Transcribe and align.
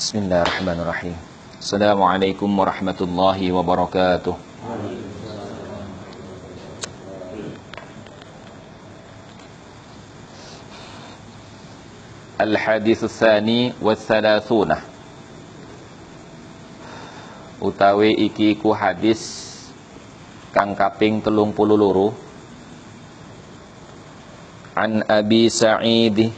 Bismillahirrahmanirrahim. 0.00 1.12
Assalamualaikum 1.60 2.48
warahmatullahi 2.48 3.52
wabarakatuh. 3.52 4.32
Al-hadis 12.40 13.04
tsani 13.04 13.76
wa 13.76 13.92
thalathuna 13.92 14.80
Utawi 17.60 18.16
iki 18.24 18.56
ku 18.56 18.72
hadis 18.72 19.20
kang 20.56 20.72
kaping 20.72 21.20
telung 21.20 21.52
puluh 21.52 21.76
loro 21.76 22.16
An 24.72 25.04
Abi 25.04 25.52
Sa'id 25.52 26.32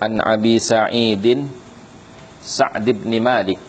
An 0.00 0.16
Abi 0.24 0.56
Sa'idin 0.56 1.60
Sa'd 2.42 2.84
bin 2.90 3.22
Malik 3.22 3.62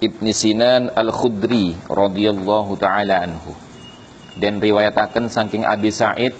Ibni 0.00 0.32
Sinan 0.32 0.92
Al-Khudri 0.92 1.76
radhiyallahu 1.88 2.72
taala 2.80 3.20
anhu 3.20 3.52
dan 4.36 4.60
riwayataken 4.60 5.28
saking 5.28 5.64
Abi 5.64 5.92
Sa'id 5.92 6.32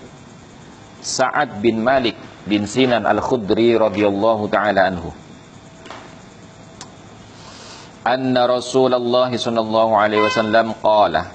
Sa'ad 1.07 1.63
bin 1.63 1.87
Malik 1.87 2.19
bin 2.49 2.67
Sinan 2.67 3.07
Al-Khudri 3.07 3.79
radhiyallahu 3.79 4.51
taala 4.51 4.91
anhu. 4.91 5.15
Anna 8.03 8.51
Rasulullah 8.51 9.31
sallallahu 9.31 9.93
alaihi 9.95 10.23
wasallam 10.27 10.75
qala 10.83 11.31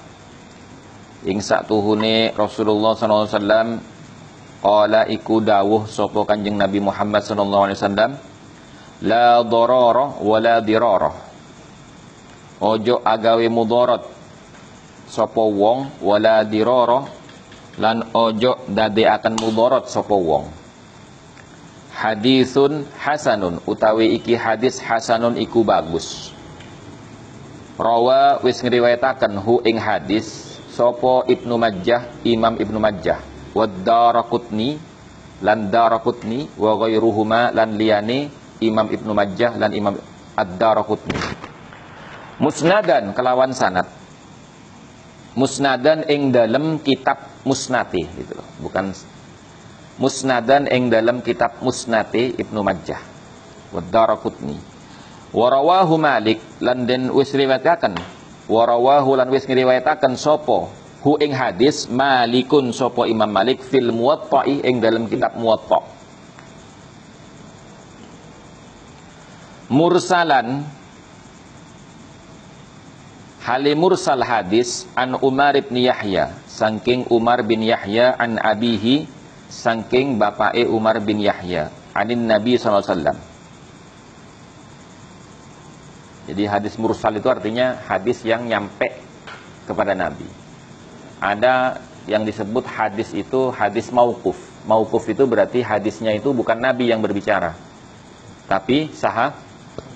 Ing 1.22 1.38
satuhune 1.38 2.34
Rasulullah 2.34 2.98
sallallahu 2.98 3.24
alaihi 3.24 3.36
wasallam 3.38 3.68
qala 4.60 5.00
iku 5.08 5.40
dawuh 5.40 5.86
sapa 5.86 6.20
Kanjeng 6.26 6.58
Nabi 6.60 6.80
Muhammad 6.82 7.22
sallallahu 7.22 7.64
alaihi 7.70 7.78
wasallam 7.78 8.10
la 9.02 9.42
darara 9.42 10.16
wa 10.22 10.38
la 10.38 10.62
dirara 10.62 11.32
Ojo 12.62 13.02
agawe 13.02 13.42
mudarat 13.50 14.06
sapa 15.10 15.42
wong 15.42 15.98
wala 15.98 16.46
dirara 16.46 17.10
lan 17.74 18.06
ojo 18.14 18.54
dade 18.70 19.02
akan 19.02 19.34
mudarat 19.34 19.90
sapa 19.90 20.14
wong. 20.14 20.46
Hadisun 21.90 22.86
hasanun 23.02 23.58
utawi 23.66 24.14
iki 24.14 24.38
hadis 24.38 24.78
hasanun 24.78 25.42
iku 25.42 25.66
bagus. 25.66 26.30
Rawa 27.74 28.38
wis 28.46 28.62
ngriwayataken 28.62 29.42
hu 29.42 29.58
ing 29.66 29.82
hadis 29.82 30.54
sapa 30.70 31.26
Ibnu 31.26 31.58
Majah 31.58 32.14
Imam 32.22 32.54
Ibnu 32.62 32.78
Majah. 32.78 33.18
Wa 33.58 33.66
Daraqutni 33.66 34.78
lan 35.42 35.66
Daraqutni 35.66 36.46
wa 36.54 36.78
ghairuhuma 36.78 37.50
lan 37.50 37.74
liyane 37.74 38.30
Imam 38.68 38.86
Ibnu 38.86 39.10
Majah 39.10 39.58
lan 39.58 39.70
Imam 39.74 39.94
Ad-Daraqutni. 40.38 41.18
Musnadan 42.38 43.14
kelawan 43.14 43.52
sanad. 43.54 43.86
Musnadan 45.32 46.04
ing 46.06 46.30
dalem 46.30 46.78
kitab 46.82 47.42
musnati 47.48 48.04
gitu 48.04 48.36
loh. 48.36 48.48
Bukan 48.60 48.92
musnadan 49.96 50.68
ing 50.68 50.92
dalam 50.92 51.24
kitab 51.24 51.60
Musnati 51.64 52.36
Ibnu 52.36 52.60
Majah. 52.60 53.00
Wa 53.72 53.80
Daraqutni 53.80 54.56
wa 55.32 55.46
rawahu 55.48 55.96
Malik 55.96 56.40
lan 56.60 56.84
den 56.84 57.08
wis 57.08 57.32
riwayataken. 57.32 57.96
Wa 58.50 58.68
rawahu 58.68 59.16
lan 59.16 59.32
wis 59.32 59.48
ngriwayataken 59.48 60.20
sapa? 60.20 60.68
Hu 61.02 61.18
ing 61.18 61.32
hadis 61.32 61.88
Malikun 61.88 62.70
sapa 62.70 63.08
Imam 63.08 63.30
Malik 63.30 63.64
fil 63.64 63.90
Muwatta'i 63.90 64.60
ing 64.62 64.78
dalam 64.78 65.08
kitab 65.08 65.34
Muwatta 65.40 66.01
mursalan. 69.72 70.68
Hali 73.42 73.74
mursal 73.74 74.22
hadis 74.22 74.86
an 74.94 75.18
Umar 75.18 75.58
bin 75.66 75.82
Yahya 75.82 76.30
saking 76.46 77.10
Umar 77.10 77.42
bin 77.42 77.58
Yahya 77.66 78.14
an 78.14 78.38
abihi 78.38 79.10
saking 79.50 80.14
bapake 80.14 80.62
Umar 80.62 81.02
bin 81.02 81.18
Yahya 81.18 81.74
anin 81.90 82.22
Nabi 82.30 82.54
SAW 82.54 82.86
jadi 86.22 86.42
hadis 86.46 86.78
mursal 86.78 87.18
itu 87.18 87.26
artinya 87.26 87.82
hadis 87.82 88.22
yang 88.22 88.46
nyampe 88.46 88.94
kepada 89.66 89.98
Nabi. 89.98 90.26
Ada 91.18 91.82
yang 92.06 92.22
disebut 92.22 92.62
hadis 92.62 93.10
itu 93.10 93.50
hadis 93.50 93.90
maukuf 93.90 94.38
maukuf 94.66 95.02
itu 95.10 95.26
berarti 95.26 95.62
hadisnya 95.62 96.14
itu 96.14 96.30
bukan 96.30 96.58
Nabi 96.58 96.90
yang 96.90 97.02
berbicara. 97.02 97.54
Tapi 98.46 98.90
sah 98.94 99.34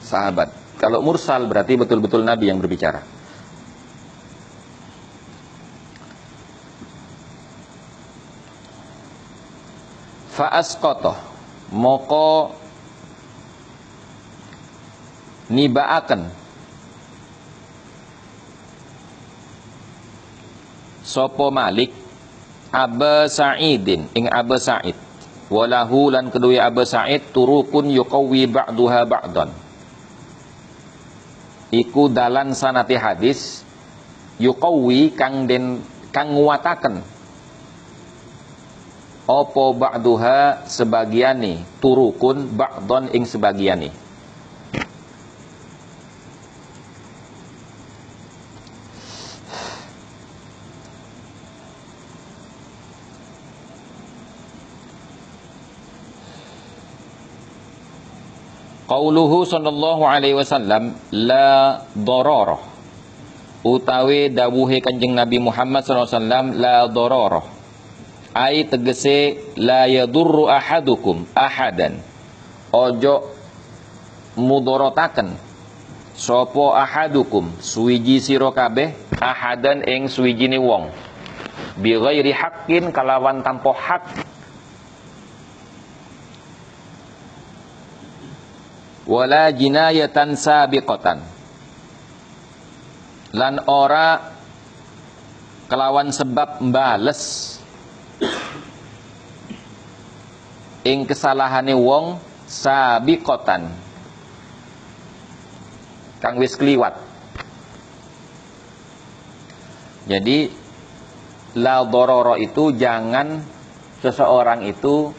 sahabat. 0.07 0.55
Kalau 0.79 1.03
mursal 1.03 1.51
berarti 1.51 1.75
betul-betul 1.75 2.23
Nabi 2.23 2.47
yang 2.47 2.63
berbicara. 2.63 3.03
Fa'asqata 10.37 11.17
moko 11.75 12.55
nibaaken. 15.51 16.29
Sopo 21.07 21.49
Malik 21.49 21.89
Aba 22.69 23.25
Sa'idin 23.33 24.13
ing 24.13 24.29
Aba 24.29 24.61
Sa'id. 24.61 24.93
Walahu 25.49 26.13
lan 26.13 26.29
kedua 26.29 26.69
Aba 26.69 26.85
Sa'id 26.85 27.33
turukun 27.33 27.89
yuqawi 27.89 28.45
ba'duha 28.45 29.09
ba'dan 29.09 29.66
iku 31.75 32.09
dalan 32.13 32.55
sanati 32.55 32.95
hadis 32.95 33.63
yuqawi 34.39 35.15
kang 35.15 35.47
den 35.51 35.83
kang 36.15 36.35
nguataken. 36.35 37.03
Opo 39.27 39.75
ba'duha 39.75 40.71
sebagiani 40.71 41.67
turukun 41.83 42.55
ba'don 42.55 43.11
ing 43.11 43.27
sebagiani 43.27 44.06
Qauluhu 58.97 59.45
sallallahu 59.45 60.09
alaihi 60.09 60.33
wasallam 60.33 60.97
la 61.13 61.85
dararah. 61.93 62.65
Utawi 63.61 64.33
dawuhe 64.33 64.81
Kanjeng 64.81 65.13
Nabi 65.13 65.37
Muhammad 65.37 65.85
sallallahu 65.85 66.09
alaihi 66.09 66.17
wasallam 66.17 66.47
la 66.57 66.77
dararah. 66.89 67.45
Ai 68.33 68.65
tegese 68.65 69.53
la 69.61 69.85
yadurru 69.85 70.49
ahadukum 70.49 71.29
ahadan. 71.37 72.01
Ojo 72.73 73.37
mudorotaken 74.41 75.37
sopo 76.17 76.73
ahadukum? 76.73 77.53
Suwiji 77.61 78.25
sira 78.25 78.49
kabeh 78.49 78.97
ahadan 79.21 79.85
ing 79.85 80.09
suwijine 80.09 80.57
wong. 80.57 80.89
Bi 81.77 82.01
ghairi 82.01 82.33
haqqin 82.33 82.97
kalawan 82.97 83.45
tanpa 83.45 83.77
hak 83.77 84.05
wala 89.07 89.55
jinayatan 89.55 90.35
sabiqatan. 90.35 91.23
Lan 93.33 93.55
ora 93.71 94.35
kelawan 95.71 96.11
sebab 96.11 96.63
mbales. 96.63 97.55
Ing 100.87 101.07
kesalahane 101.07 101.75
wong 101.75 102.19
sabiqatan. 102.47 103.75
Kang 106.23 106.35
wis 106.39 106.55
kliwat. 106.55 106.95
Jadi 110.07 110.47
la 111.59 111.83
dororo 111.83 112.39
itu 112.39 112.71
jangan 112.79 113.43
seseorang 113.99 114.63
itu 114.71 115.11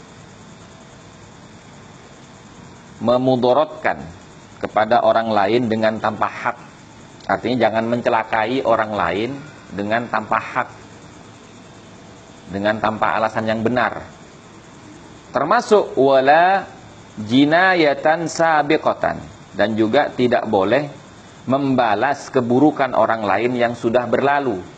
memudorotkan 3.01 4.01
kepada 4.57 5.05
orang 5.05 5.29
lain 5.29 5.69
dengan 5.69 6.01
tanpa 6.01 6.27
hak. 6.27 6.57
Artinya 7.27 7.67
jangan 7.67 7.85
mencelakai 7.91 8.63
orang 8.63 8.91
lain 8.95 9.29
dengan 9.69 10.07
tanpa 10.09 10.37
hak. 10.39 10.69
Dengan 12.47 12.79
tanpa 12.79 13.19
alasan 13.19 13.43
yang 13.45 13.61
benar. 13.61 14.01
Termasuk 15.35 15.99
wala 15.99 16.65
jinayatan 17.19 18.31
sabiqatan. 18.31 19.19
Dan 19.57 19.73
juga 19.73 20.13
tidak 20.13 20.45
boleh 20.45 20.85
membalas 21.49 22.29
keburukan 22.29 22.93
orang 22.93 23.25
lain 23.25 23.57
yang 23.57 23.73
sudah 23.73 24.05
berlalu 24.05 24.76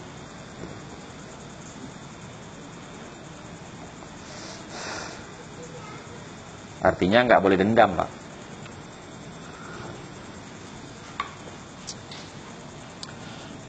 Artinya 6.80 7.28
nggak 7.28 7.42
boleh 7.44 7.58
dendam, 7.60 7.92
Pak. 8.00 8.10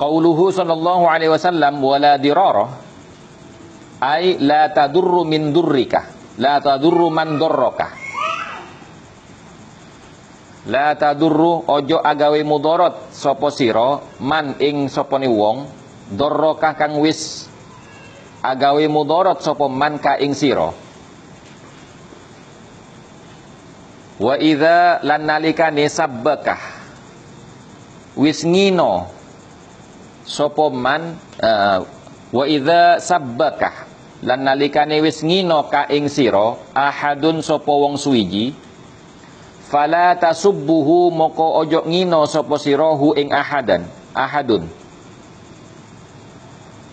Qauluhu 0.00 0.48
sallallahu 0.48 1.04
alaihi 1.04 1.28
wasallam 1.28 1.76
wala 1.84 2.16
dirarah 2.16 2.72
ai 4.00 4.40
la 4.40 4.72
tadurru 4.72 5.28
min 5.28 5.52
durrika 5.52 6.08
la 6.40 6.56
tadurru 6.56 7.12
man 7.12 7.36
dorroka 7.36 7.88
la 10.72 10.96
tadurru 10.96 11.68
ojo 11.68 12.00
agawe 12.00 12.40
mudorot 12.40 13.12
sopo 13.12 13.52
siro 13.52 14.16
man 14.24 14.56
ing 14.56 14.88
soponi 14.88 15.28
wong 15.28 15.68
dorroka 16.16 16.72
kang 16.80 16.96
wis 16.96 17.44
agawe 18.40 18.80
mudorot 18.88 19.44
sopo 19.44 19.68
man 19.68 20.00
ka 20.00 20.16
ing 20.16 20.32
siro 20.32 20.72
wa 24.20 24.36
idza 24.36 25.00
lan 25.00 25.24
nalikane 25.24 25.88
sabbakah 25.88 26.60
wis 28.20 28.44
ngino. 28.44 29.08
Sapa 30.30 30.70
man 30.70 31.18
uh, 31.42 31.82
wa 32.30 32.44
idza 32.46 33.02
sabbaka 33.02 33.88
lan 34.22 34.46
nalikane 34.46 35.00
wis 35.02 35.24
ngino 35.26 35.66
ka 35.66 35.90
ing 35.90 36.06
sira 36.06 36.54
ahadun 36.76 37.40
sapa 37.42 37.72
wong 37.72 37.96
suwiji. 37.98 38.54
Fala 39.70 40.14
tasubbuhu 40.18 41.10
moko 41.14 41.58
ojo 41.62 41.82
ngino 41.88 42.28
sapa 42.28 42.60
sira 42.60 42.92
hu 42.94 43.16
ing 43.16 43.32
ahadan 43.32 43.88
ahadun. 44.14 44.68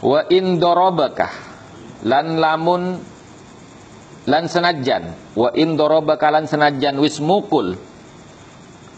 Wa 0.01 0.25
in 0.31 0.57
darabaka 0.62 1.29
lan 2.06 2.38
lamun 2.41 3.01
lan 4.27 4.51
senajan 4.51 5.15
wa 5.39 5.50
in 5.56 5.79
darabaka 5.79 6.27
lan 6.27 6.45
senajan 6.45 7.00
wis 7.00 7.24
mukul. 7.24 7.79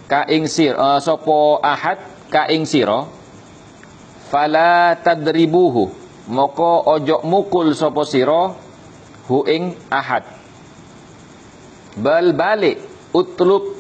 Ka 0.09 0.25
ing 0.25 0.49
sir 0.49 0.73
uh, 0.73 0.97
sapa 0.97 1.61
ahad 1.61 2.01
ka 2.33 2.49
ing 2.49 2.65
sira 2.65 3.05
fala 4.33 4.97
tadribuhu. 4.97 5.93
Moko 6.29 6.85
ojo 6.85 7.21
mukul 7.25 7.77
sapa 7.77 8.01
sira 8.09 8.57
hu 9.29 9.45
ing 9.45 9.77
ahad. 9.93 10.25
Bal 11.93 12.33
balik 12.33 12.81
utlub 13.13 13.77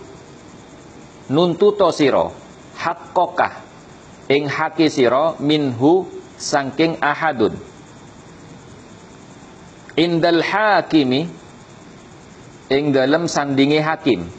nuntuto 1.33 1.89
sira 1.89 2.29
haqqaka 2.77 3.65
ing 4.29 4.45
haki 4.45 4.85
sira 4.93 5.33
minhu 5.41 6.05
saking 6.37 7.01
ahadun. 7.01 7.57
Indal 9.97 10.45
hakimi 10.45 11.38
ing 12.69 12.93
dalam 12.93 13.25
sandingi 13.25 13.81
hakim. 13.81 14.29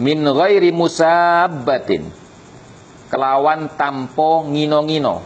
Min 0.00 0.24
ghairi 0.24 0.72
musabbatin. 0.72 2.08
Kelawan 3.12 3.68
tampo 3.76 4.48
ngino-ngino. 4.48 5.20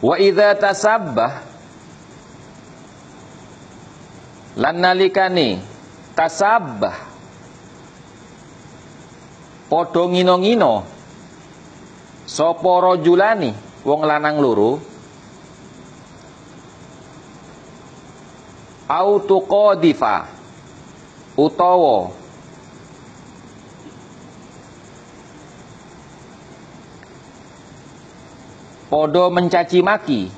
Wa 0.00 0.16
idza 0.22 0.56
tasabbah 0.56 1.32
lan 4.56 4.76
nalikane 4.80 5.60
tasabbah 6.16 6.96
padha 9.66 10.02
ngino-ngino 10.08 10.86
sapa 12.24 12.72
rajulani 12.80 13.65
wong 13.86 14.02
lanang 14.02 14.42
loro 14.42 14.82
autuqadifa 18.90 20.26
utawa 21.38 22.10
podo 28.90 29.30
mencaci 29.30 29.82
maki 29.86 30.30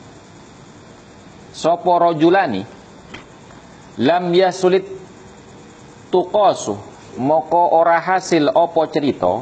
sapa 1.57 1.93
rajulani 2.05 2.69
lam 3.97 4.29
yasulit 4.37 4.85
tuqasu 6.13 6.77
moko 7.17 7.81
ora 7.81 7.97
hasil 8.01 8.53
opo 8.53 8.85
cerita 8.93 9.41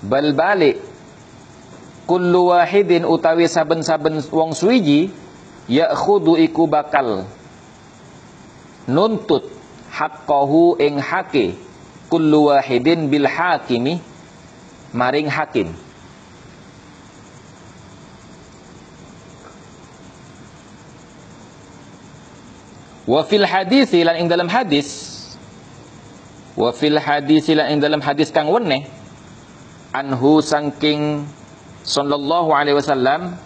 bal 0.00 0.32
balik 0.32 0.93
kullu 2.04 2.52
wahidin 2.52 3.08
utawi 3.08 3.48
saben-saben 3.48 4.20
wong 4.28 4.52
suwiji 4.52 5.08
ya'khudhu 5.68 6.36
iku 6.36 6.68
bakal 6.68 7.24
nuntut 8.84 9.48
haqqahu 9.88 10.76
ing 10.76 11.00
hake 11.00 11.56
kullu 12.12 12.52
wahidin 12.52 13.08
bil 13.08 13.24
hakimi 13.24 14.00
maring 14.94 15.26
hakim. 15.26 15.74
Wa 23.04 23.20
fil 23.28 23.44
hadis 23.44 23.92
lan 23.92 24.16
ing 24.16 24.32
dalam 24.32 24.48
hadis 24.48 25.12
wa 26.56 26.72
fil 26.72 26.96
hadis 26.96 27.52
lan 27.52 27.76
ing 27.76 27.78
dalam 27.84 28.00
hadis 28.00 28.32
kang 28.32 28.48
wene 28.48 28.88
anhu 29.92 30.40
sangking 30.40 31.28
sallallahu 31.84 32.50
alaihi 32.56 32.80
wasallam 32.80 33.36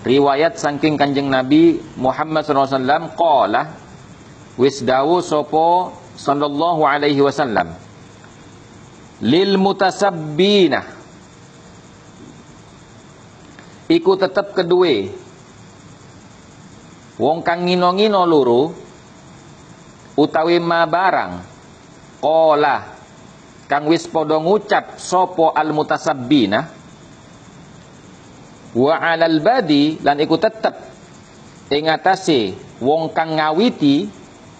riwayat 0.00 0.56
sangking 0.56 0.96
kanjeng 0.96 1.28
Nabi 1.28 1.76
Muhammad 2.00 2.48
SAW 2.48 3.12
qala 3.20 3.76
wis 4.56 4.80
dawu 4.80 5.20
sapa 5.20 5.92
sallallahu 6.16 6.82
alaihi 6.88 7.20
wasallam 7.20 7.76
lil 9.20 9.60
mutasabbina 9.60 10.88
iku 13.92 14.16
tetep 14.16 14.56
kedue 14.56 15.12
wong 17.20 17.44
kang 17.44 17.68
ngino-ngino 17.68 18.24
loro 18.24 18.72
utawi 20.16 20.56
ma 20.56 20.88
barang 20.88 21.32
qala 22.24 22.96
kang 23.68 23.84
wis 23.84 24.08
padha 24.08 24.40
ngucap 24.40 24.96
sapa 24.96 25.52
al 25.52 25.76
mutasabbina 25.76 26.79
wa 28.76 28.94
alal 28.98 29.42
badi 29.42 29.98
lan 30.02 30.20
iku 30.22 30.38
tetep 30.38 30.74
ing 31.74 31.90
atase 31.90 32.54
wong 32.78 33.10
kang 33.10 33.38
ngawiti 33.38 34.06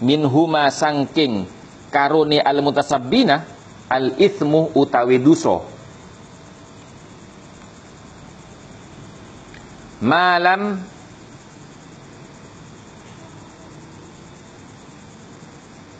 min 0.03 0.21
huma 0.27 0.67
sangking 0.71 1.47
karuni 1.91 2.39
al 2.39 2.59
mutasabbina 2.63 3.43
al 3.91 4.15
ithmu 4.15 4.71
utawi 4.73 5.19
duso. 5.19 5.67
Malam 10.01 10.81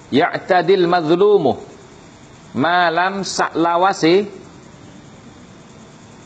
ya'tadil 0.10 0.89
mazlumu 0.89 1.62
malam 2.51 3.24
saklawase 3.24 4.27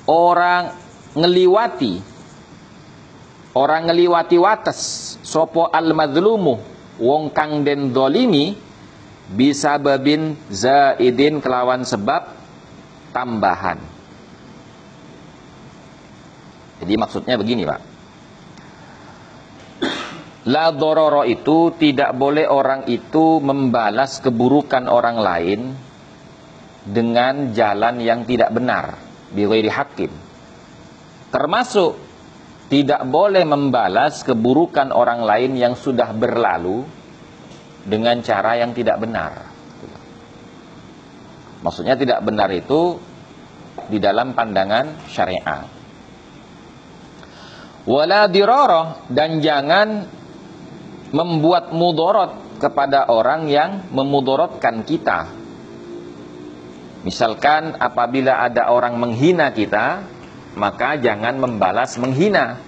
orang 0.09 0.84
ngeliwati 1.15 1.93
orang 3.55 3.87
ngeliwati 3.87 4.35
wates 4.35 4.79
sopo 5.23 5.71
al 5.71 5.95
mazlumu 5.95 6.59
wong 6.99 7.31
kang 7.31 7.63
den 7.63 7.95
dolimi 7.95 8.55
bisa 9.31 9.81
babin 9.81 10.37
zaidin 10.53 11.41
kelawan 11.41 11.81
sebab 11.81 12.29
tambahan. 13.09 13.79
Jadi 16.83 16.93
maksudnya 16.99 17.39
begini 17.39 17.63
Pak. 17.65 17.81
La 20.45 20.69
dororo 20.69 21.25
itu 21.25 21.73
tidak 21.73 22.13
boleh 22.13 22.45
orang 22.45 22.85
itu 22.85 23.41
membalas 23.41 24.21
keburukan 24.21 24.85
orang 24.85 25.17
lain 25.17 25.61
dengan 26.85 27.49
jalan 27.49 27.97
yang 27.97 28.29
tidak 28.29 28.53
benar. 28.53 28.93
Biwiri 29.33 29.73
hakim. 29.73 30.13
Termasuk 31.35 31.99
tidak 32.71 33.03
boleh 33.11 33.43
membalas 33.43 34.23
keburukan 34.23 34.95
orang 34.95 35.27
lain 35.27 35.59
yang 35.59 35.75
sudah 35.75 36.15
berlalu 36.15 36.87
dengan 37.83 38.23
cara 38.23 38.55
yang 38.55 38.71
tidak 38.71 39.03
benar. 39.03 39.43
Maksudnya 41.59 41.99
tidak 41.99 42.23
benar 42.23 42.47
itu 42.55 42.95
di 43.91 43.99
dalam 43.99 44.31
pandangan 44.31 45.11
syariat. 45.11 45.67
Wala 47.83 48.31
diroroh 48.31 49.03
dan 49.11 49.43
jangan 49.43 50.07
membuat 51.11 51.75
mudorot 51.75 52.63
kepada 52.63 53.11
orang 53.11 53.51
yang 53.51 53.91
memudorotkan 53.91 54.87
kita. 54.87 55.27
Misalkan 57.03 57.75
apabila 57.75 58.39
ada 58.39 58.71
orang 58.71 58.97
menghina 58.97 59.51
kita, 59.51 60.14
maka 60.55 60.95
jangan 60.97 61.35
membalas 61.35 61.99
menghina. 61.99 62.59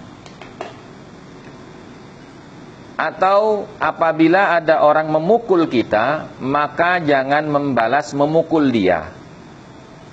Atau 2.98 3.70
apabila 3.78 4.58
ada 4.58 4.82
orang 4.82 5.08
memukul 5.08 5.70
kita, 5.70 6.34
maka 6.42 6.98
jangan 6.98 7.46
membalas 7.46 8.10
memukul 8.12 8.68
dia. 8.74 9.14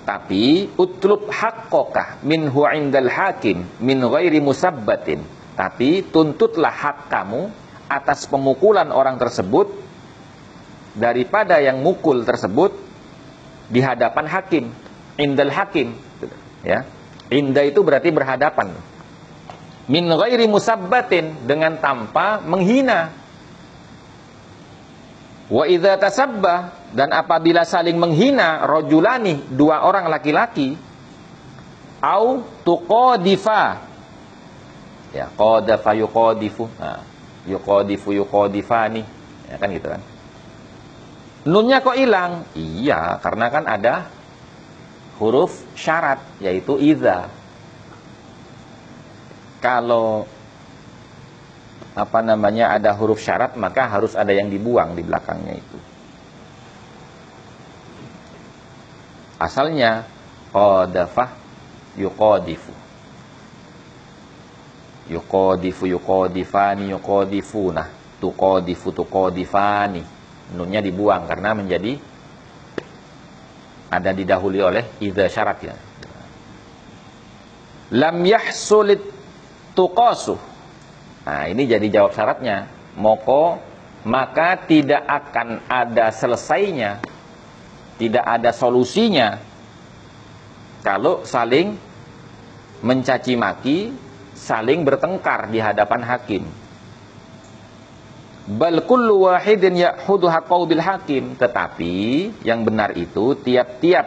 Tapi 0.06 0.70
utlub 0.78 1.34
haqqokah 1.34 2.22
minhu 2.22 2.62
indal 2.70 3.10
hakim 3.10 3.66
min 3.82 4.06
ghairi 4.06 4.38
musabbatin. 4.38 5.26
Tapi 5.58 6.06
tuntutlah 6.14 6.70
hak 6.70 7.10
kamu 7.10 7.50
atas 7.90 8.30
pemukulan 8.30 8.94
orang 8.94 9.18
tersebut 9.18 9.66
daripada 10.94 11.58
yang 11.58 11.82
mukul 11.82 12.22
tersebut 12.22 12.70
di 13.66 13.82
hadapan 13.82 14.30
hakim, 14.30 14.66
indal 15.18 15.50
hakim, 15.50 15.98
ya. 16.62 16.86
Inda 17.34 17.66
itu 17.66 17.82
berarti 17.82 18.14
berhadapan. 18.14 18.76
Min 19.86 20.10
ghairi 20.10 20.46
musabbatin 20.50 21.46
dengan 21.46 21.78
tanpa 21.78 22.42
menghina. 22.42 23.14
Wa 25.46 25.70
idza 25.70 25.98
tasabbah 26.02 26.90
dan 26.94 27.14
apabila 27.14 27.62
saling 27.66 27.98
menghina 27.98 28.66
rajulani 28.66 29.46
dua 29.54 29.86
orang 29.86 30.10
laki-laki 30.10 30.74
au 32.02 32.42
tuqadifa. 32.66 33.86
Ya 35.14 35.30
qadafa 35.30 35.92
yuqadifu. 35.94 36.66
Nah, 36.82 37.06
yuqadifu 37.46 38.10
yuqadifani. 38.14 39.06
Ya 39.50 39.56
kan 39.62 39.70
gitu 39.70 39.86
kan. 39.86 40.02
Nunnya 41.46 41.86
kok 41.86 41.94
hilang? 41.94 42.50
Iya 42.58 43.22
karena 43.22 43.54
kan 43.54 43.70
ada 43.70 44.10
huruf 45.20 45.64
syarat 45.80 46.20
yaitu 46.44 46.76
idza 46.80 47.32
kalau 49.64 50.28
apa 51.96 52.20
namanya 52.20 52.76
ada 52.76 52.92
huruf 52.92 53.24
syarat 53.24 53.56
maka 53.56 53.88
harus 53.88 54.20
ada 54.20 54.36
yang 54.36 54.52
dibuang 54.52 55.00
di 55.00 55.02
belakangnya 55.02 55.56
itu. 55.56 55.80
Asalnya 59.40 60.04
qadafah 60.52 61.32
yuqadifu. 61.96 62.76
Yuqadifu 65.08 65.84
yuqadifani 65.88 66.92
yuqadifuna. 66.92 67.88
Tuqadifu 68.20 68.92
tuqadifani. 68.92 70.04
Nunnya 70.52 70.84
dibuang 70.84 71.26
karena 71.26 71.56
menjadi 71.56 71.96
ada 73.90 74.12
didahului 74.12 74.62
oleh 74.62 74.84
idza 75.02 75.26
syarat 75.30 75.60
ya. 75.62 75.76
Lam 77.94 78.26
yahsulit 78.26 79.02
tuqasuh. 79.78 80.40
Nah, 81.26 81.46
ini 81.50 81.70
jadi 81.70 81.86
jawab 81.90 82.14
syaratnya. 82.14 82.70
Moko 82.98 83.60
maka 84.06 84.62
tidak 84.70 85.02
akan 85.02 85.66
ada 85.66 86.14
selesainya, 86.14 87.02
tidak 87.98 88.22
ada 88.22 88.54
solusinya 88.54 89.42
kalau 90.86 91.26
saling 91.26 91.74
mencaci 92.86 93.34
maki, 93.34 93.90
saling 94.38 94.86
bertengkar 94.86 95.50
di 95.50 95.58
hadapan 95.58 96.06
hakim. 96.06 96.46
Bal 98.46 98.86
kullu 98.86 99.26
wahidin 99.26 99.74
ya'hudu 99.74 100.30
haqqau 100.30 100.70
bil 100.70 100.78
hakim, 100.78 101.34
tetapi 101.34 102.30
yang 102.46 102.62
benar 102.62 102.94
itu 102.94 103.34
tiap-tiap 103.42 104.06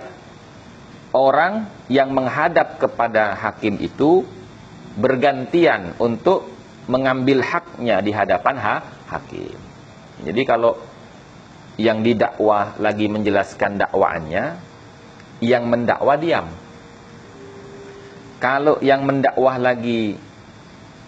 orang 1.11 1.67
yang 1.91 2.15
menghadap 2.15 2.79
kepada 2.79 3.35
hakim 3.35 3.83
itu 3.83 4.23
bergantian 4.95 5.99
untuk 5.99 6.47
mengambil 6.87 7.43
haknya 7.43 7.99
di 7.99 8.15
hadapan 8.15 8.57
ha 8.63 8.77
hakim. 9.11 9.59
Jadi 10.23 10.43
kalau 10.47 10.79
yang 11.75 12.07
didakwah 12.07 12.79
lagi 12.79 13.11
menjelaskan 13.11 13.83
dakwaannya, 13.83 14.45
yang 15.43 15.67
mendakwa 15.67 16.15
diam. 16.15 16.47
Kalau 18.39 18.79
yang 18.83 19.03
mendakwah 19.03 19.59
lagi 19.59 20.15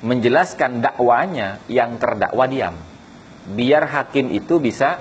menjelaskan 0.02 0.82
dakwanya, 0.82 1.62
yang 1.70 1.94
terdakwa 1.98 2.50
diam. 2.50 2.89
Biar 3.48 3.88
hakim 3.88 4.28
itu 4.34 4.60
bisa 4.60 5.00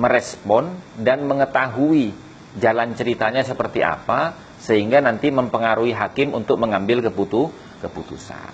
merespon 0.00 0.72
dan 0.96 1.28
mengetahui 1.28 2.14
jalan 2.56 2.96
ceritanya 2.96 3.44
seperti 3.44 3.84
apa 3.84 4.34
sehingga 4.62 5.04
nanti 5.04 5.28
mempengaruhi 5.28 5.92
hakim 5.92 6.32
untuk 6.32 6.56
mengambil 6.56 7.04
keputusan 7.04 7.64
keputusan. 7.84 8.52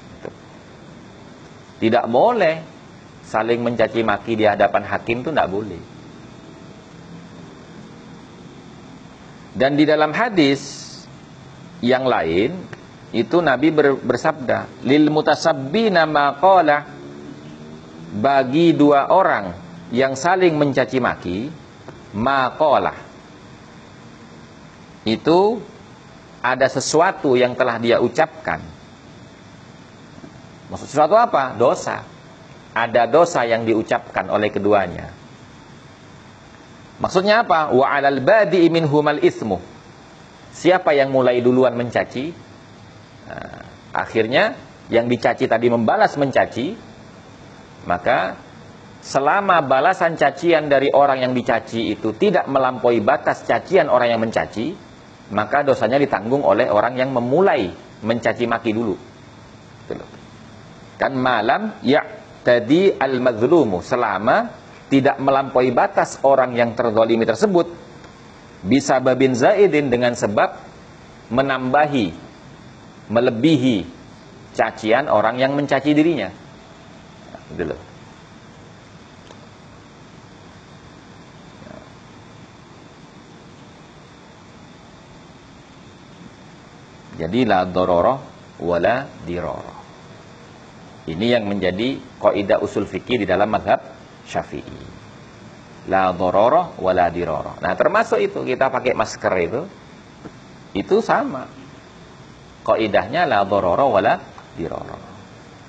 Tidak 1.79 2.05
boleh 2.11 2.57
saling 3.23 3.63
mencaci 3.63 4.03
maki 4.03 4.35
di 4.35 4.45
hadapan 4.45 4.83
hakim 4.85 5.23
itu 5.23 5.31
tidak 5.31 5.49
boleh. 5.49 5.83
Dan 9.55 9.79
di 9.79 9.87
dalam 9.87 10.11
hadis 10.11 10.61
yang 11.81 12.05
lain 12.05 12.55
itu 13.11 13.43
Nabi 13.43 13.75
bersabda, 13.99 14.87
lil 14.87 15.11
mutasabbina 15.11 16.07
maqala 16.07 17.00
bagi 18.11 18.75
dua 18.75 19.11
orang 19.11 19.55
yang 19.95 20.19
saling 20.19 20.59
mencaci 20.59 20.99
maki 20.99 21.39
maqala 22.15 22.95
itu 25.07 25.63
ada 26.43 26.67
sesuatu 26.67 27.39
yang 27.39 27.55
telah 27.55 27.79
dia 27.79 28.03
ucapkan 28.03 28.81
Maksud 30.71 30.87
sesuatu 30.87 31.19
apa? 31.19 31.59
Dosa. 31.59 32.07
Ada 32.71 33.11
dosa 33.11 33.43
yang 33.43 33.67
diucapkan 33.67 34.31
oleh 34.31 34.55
keduanya. 34.55 35.11
Maksudnya 37.03 37.43
apa? 37.43 37.75
Wa 37.75 37.99
'alal 37.99 38.23
badi'i 38.23 38.71
minhumal 38.71 39.19
ismu. 39.19 39.59
Siapa 40.55 40.95
yang 40.95 41.11
mulai 41.11 41.43
duluan 41.43 41.75
mencaci? 41.75 42.31
Nah, 43.27 43.63
akhirnya 43.91 44.55
yang 44.91 45.11
dicaci 45.11 45.51
tadi 45.51 45.67
membalas 45.71 46.15
mencaci, 46.15 46.79
maka 47.89 48.37
selama 49.01 49.65
balasan 49.65 50.17
cacian 50.19 50.69
dari 50.69 50.93
orang 50.93 51.25
yang 51.25 51.33
dicaci 51.33 51.95
itu 51.97 52.13
tidak 52.17 52.49
melampaui 52.49 53.01
batas 53.01 53.45
cacian 53.49 53.89
orang 53.89 54.13
yang 54.13 54.21
mencaci, 54.21 54.77
maka 55.33 55.65
dosanya 55.65 55.97
ditanggung 55.97 56.45
oleh 56.45 56.69
orang 56.69 56.97
yang 56.99 57.15
memulai 57.15 57.73
mencaci 58.05 58.45
maki 58.45 58.71
dulu. 58.77 58.95
Betul 59.89 60.21
kan 61.01 61.17
malam 61.17 61.81
ya 61.81 62.05
tadi 62.45 62.93
al-mazlumu 62.93 63.81
selama 63.81 64.53
tidak 64.93 65.17
melampaui 65.17 65.73
batas 65.73 66.21
orang 66.21 66.53
yang 66.53 66.77
terzalimi 66.77 67.25
tersebut 67.25 67.73
bisa 68.61 69.01
babin 69.01 69.33
zaidin 69.33 69.89
dengan 69.89 70.13
sebab 70.13 70.61
menambahi 71.33 72.13
melebihi 73.09 73.89
cacian 74.53 75.09
orang 75.09 75.41
yang 75.41 75.57
mencaci 75.57 75.97
dirinya 75.97 76.29
gitu 77.57 77.75
Jadi 87.21 87.45
la 87.45 87.69
dororoh 87.69 88.19
wala 88.65 89.05
diroroh. 89.29 89.79
Ini 91.05 91.37
yang 91.37 91.45
menjadi 91.45 92.01
kaidah 92.17 92.65
usul 92.65 92.89
fikih 92.89 93.21
di 93.21 93.27
dalam 93.29 93.53
madhab 93.53 93.77
syafi'i. 94.25 94.81
La 95.93 96.17
dororoh 96.17 96.81
wa 96.81 96.93
la 96.97 97.13
diroroh. 97.13 97.61
Nah 97.61 97.77
termasuk 97.77 98.25
itu 98.25 98.41
kita 98.41 98.73
pakai 98.73 98.97
masker 98.97 99.35
itu. 99.37 99.61
Itu 100.73 101.05
sama. 101.05 101.45
Kaidahnya 102.65 103.29
la 103.29 103.45
dororoh 103.45 103.93
wa 103.93 104.01
la 104.01 104.17
diroroh. 104.57 105.01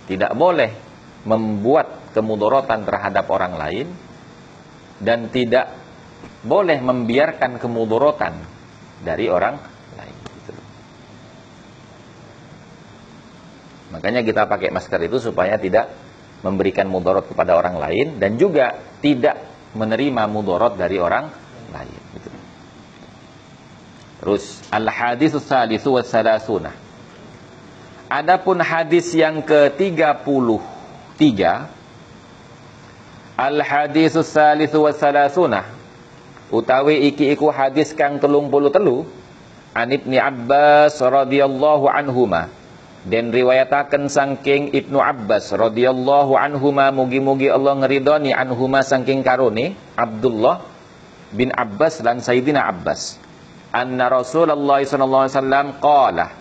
Tidak 0.07 0.31
boleh 0.31 0.90
membuat 1.27 2.13
kemudorotan 2.15 2.85
terhadap 2.87 3.25
orang 3.29 3.53
lain. 3.57 3.87
Dan 5.01 5.33
tidak 5.33 5.73
boleh 6.45 6.77
membiarkan 6.77 7.57
kemudorotan 7.57 8.37
dari 9.01 9.25
orang 9.33 9.57
Makanya 13.91 14.23
kita 14.23 14.47
pakai 14.47 14.71
masker 14.71 15.03
itu 15.03 15.19
supaya 15.19 15.59
tidak 15.59 15.91
memberikan 16.41 16.87
mudorot 16.87 17.27
kepada 17.27 17.53
orang 17.53 17.77
lain 17.77 18.07
dan 18.17 18.39
juga 18.39 18.73
tidak 19.03 19.37
menerima 19.75 20.25
mudorot 20.31 20.79
dari 20.79 20.97
orang 20.97 21.27
lain. 21.69 22.01
Gitu. 22.17 22.29
Terus 24.23 24.43
al-hadis 24.71 25.35
salisu 25.37 25.99
wa 25.99 26.03
salasuna. 26.07 26.71
Adapun 28.11 28.59
hadis 28.59 29.11
yang 29.15 29.43
ke-33 31.21 31.69
Al-hadis 33.41 34.13
salisu 34.21 34.85
wa 34.85 34.93
salasuna. 34.93 35.61
Utawi 36.53 37.09
iki 37.09 37.31
iku 37.33 37.49
hadis 37.49 37.95
kang 37.95 38.21
telung 38.21 38.51
puluh 38.51 38.69
telu 38.69 39.07
An 39.71 39.87
Ibni 39.89 40.19
Abbas 40.19 40.99
radhiyallahu 40.99 41.89
anhuma. 41.89 42.51
Dan 43.01 43.33
riwayataken 43.33 44.13
saking 44.13 44.77
Ibnu 44.77 45.01
Abbas 45.01 45.49
radhiyallahu 45.57 46.37
anhuma 46.37 46.93
mugi-mugi 46.93 47.49
Allah 47.49 47.81
ngeridoni 47.81 48.29
anhuma 48.29 48.85
saking 48.85 49.25
karone 49.25 49.73
Abdullah 49.97 50.61
bin 51.33 51.49
Abbas 51.49 52.03
dan 52.05 52.21
Sayyidina 52.21 52.61
Abbas. 52.61 53.17
Anna 53.73 54.05
Rasulullah 54.11 54.83
sallallahu 54.85 55.23
alaihi 55.25 55.33
wasallam 55.33 55.67
qala 55.81 56.40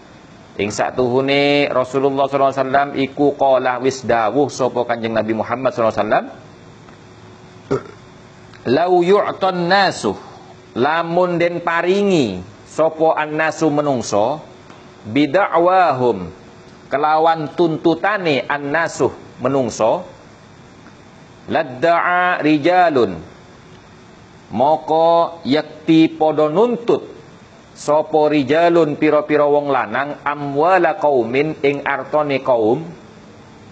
ing 0.59 0.71
satuhune 0.75 1.71
Rasulullah 1.71 2.27
wasallam 2.27 2.99
iku 2.99 3.39
qala 3.39 3.79
wis 3.79 4.03
dawuh 4.03 4.51
sapa 4.51 4.83
Kanjeng 4.89 5.15
Nabi 5.15 5.37
Muhammad 5.37 5.71
wasallam. 5.77 6.33
Lau 8.67 8.93
yu'ton 9.01 9.71
nasu 9.71 10.19
lamun 10.75 11.39
den 11.39 11.63
paringi 11.63 12.43
sapa 12.67 13.19
annasu 13.19 13.71
menungso 13.71 14.43
bid'awahum 15.07 16.29
kelawan 16.91 17.55
tuntutane 17.55 18.45
annasuh 18.45 19.15
menungso 19.41 20.05
ladda'a 21.49 22.43
rijalun 22.43 23.17
moko 24.51 25.41
yakti 25.47 26.11
podo 26.11 26.51
nuntut 26.51 27.20
sopo 27.81 28.29
rijalun 28.29 29.01
piro-piro 29.01 29.49
wong 29.57 29.73
lanang 29.73 30.21
amwala 30.21 31.01
kaumin 31.01 31.57
ing 31.65 31.81
artone 31.81 32.45
kaum 32.45 32.85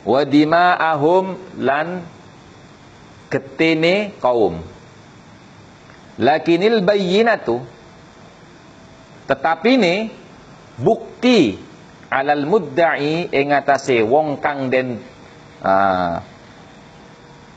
wa 0.08 0.20
dima'ahum 0.24 1.36
lan 1.60 2.08
ketene 3.28 4.16
kaum. 4.16 4.64
Lakinil 6.18 6.80
bayyinatu 6.80 7.60
tetapi 9.28 9.72
ne 9.76 9.94
bukti 10.80 11.60
alal 12.08 12.48
mudda'i 12.48 13.28
ing 13.28 13.52
atase 13.52 14.00
wong 14.00 14.40
kang 14.40 14.72
den 14.72 14.96
uh, 15.60 16.16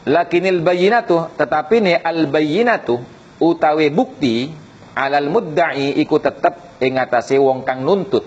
lakinil 0.03 0.59
bayyinatu 0.59 1.31
tetapi 1.39 1.79
ne 1.79 1.93
al 1.95 2.27
bayyinatu 2.27 2.99
utawi 3.39 3.87
bukti 3.87 4.51
alal 4.97 5.27
mudda'i 5.31 5.99
iku 6.01 6.19
tetep 6.19 6.81
ing 6.83 6.99
atase 6.99 7.39
wong 7.39 7.63
kang 7.63 7.83
nuntut 7.85 8.23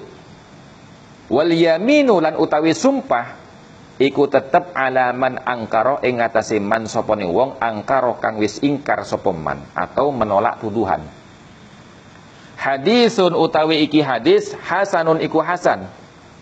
wal 1.28 1.50
yaminu 1.50 2.20
lan 2.20 2.36
utawi 2.36 2.72
sumpah 2.72 3.40
iku 4.00 4.26
tetep 4.26 4.74
alaman 4.74 5.40
angkaro 5.44 6.00
ing 6.02 6.20
atase 6.20 6.58
man 6.58 6.88
sapa 6.90 7.14
wong 7.16 7.60
angkaro 7.60 8.18
kang 8.18 8.40
wis 8.40 8.60
ingkar 8.64 9.04
sapa 9.06 9.30
man 9.30 9.62
atau 9.76 10.10
menolak 10.10 10.58
tuduhan 10.60 11.04
hadisun 12.58 13.36
utawi 13.36 13.84
iki 13.84 14.00
hadis 14.00 14.56
hasanun 14.64 15.20
iku 15.20 15.44
hasan 15.44 15.88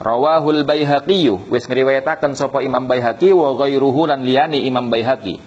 Rawahul 0.02 0.66
Baihaqi 0.66 1.30
wis 1.46 1.70
ngriwayataken 1.70 2.34
sapa 2.34 2.58
Imam 2.66 2.90
Baihaqi 2.90 3.30
wa 3.30 3.54
ghairuhu 3.54 4.10
lan 4.10 4.26
liyani 4.26 4.66
Imam 4.66 4.90
Baihaqi. 4.90 5.38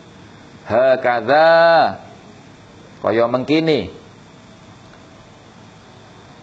Hakadha 0.63 1.99
kaya 3.03 3.27
mengkini. 3.27 3.91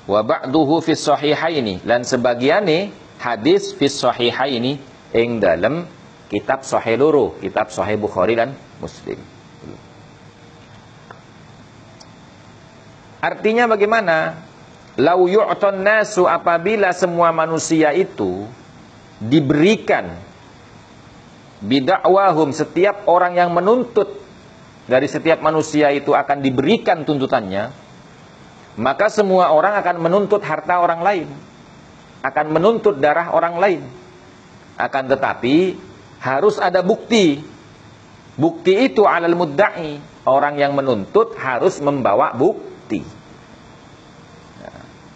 Wa 0.02 0.26
ba'duhu 0.26 0.82
fi 0.82 0.98
sahihaini 0.98 1.82
lan 1.86 2.02
sebagiane 2.02 2.90
hadis 3.22 3.70
fi 3.78 3.86
sahihaini 3.86 4.82
ing 5.14 5.38
dalem 5.38 5.86
kitab 6.32 6.64
sahih 6.64 6.96
loro, 6.96 7.36
kitab 7.38 7.68
sahih 7.68 8.00
Bukhari 8.00 8.34
dan 8.34 8.56
Muslim. 8.80 9.20
Artinya 13.22 13.70
bagaimana? 13.70 14.42
Lau 14.98 15.24
yu'ton 15.24 15.80
nasu 15.80 16.28
apabila 16.28 16.92
semua 16.92 17.32
manusia 17.32 17.94
itu 17.96 18.44
diberikan 19.22 20.12
bidakwahum 21.62 22.50
setiap 22.52 23.06
orang 23.08 23.38
yang 23.38 23.54
menuntut 23.54 24.20
dari 24.84 25.06
setiap 25.06 25.40
manusia 25.40 25.94
itu 25.94 26.12
akan 26.12 26.42
diberikan 26.42 27.06
tuntutannya 27.06 27.70
maka 28.78 29.12
semua 29.12 29.52
orang 29.52 29.76
akan 29.84 29.96
menuntut 30.00 30.40
harta 30.40 30.80
orang 30.80 31.00
lain. 31.04 31.28
Akan 32.24 32.54
menuntut 32.54 32.96
darah 32.96 33.34
orang 33.34 33.60
lain. 33.60 33.82
Akan 34.80 35.10
tetapi 35.10 35.76
harus 36.22 36.56
ada 36.56 36.80
bukti. 36.80 37.42
Bukti 38.38 38.88
itu 38.88 39.04
alal 39.04 39.36
mudda'i. 39.36 40.00
Orang 40.24 40.56
yang 40.56 40.72
menuntut 40.72 41.36
harus 41.36 41.82
membawa 41.82 42.32
bukti. 42.32 43.04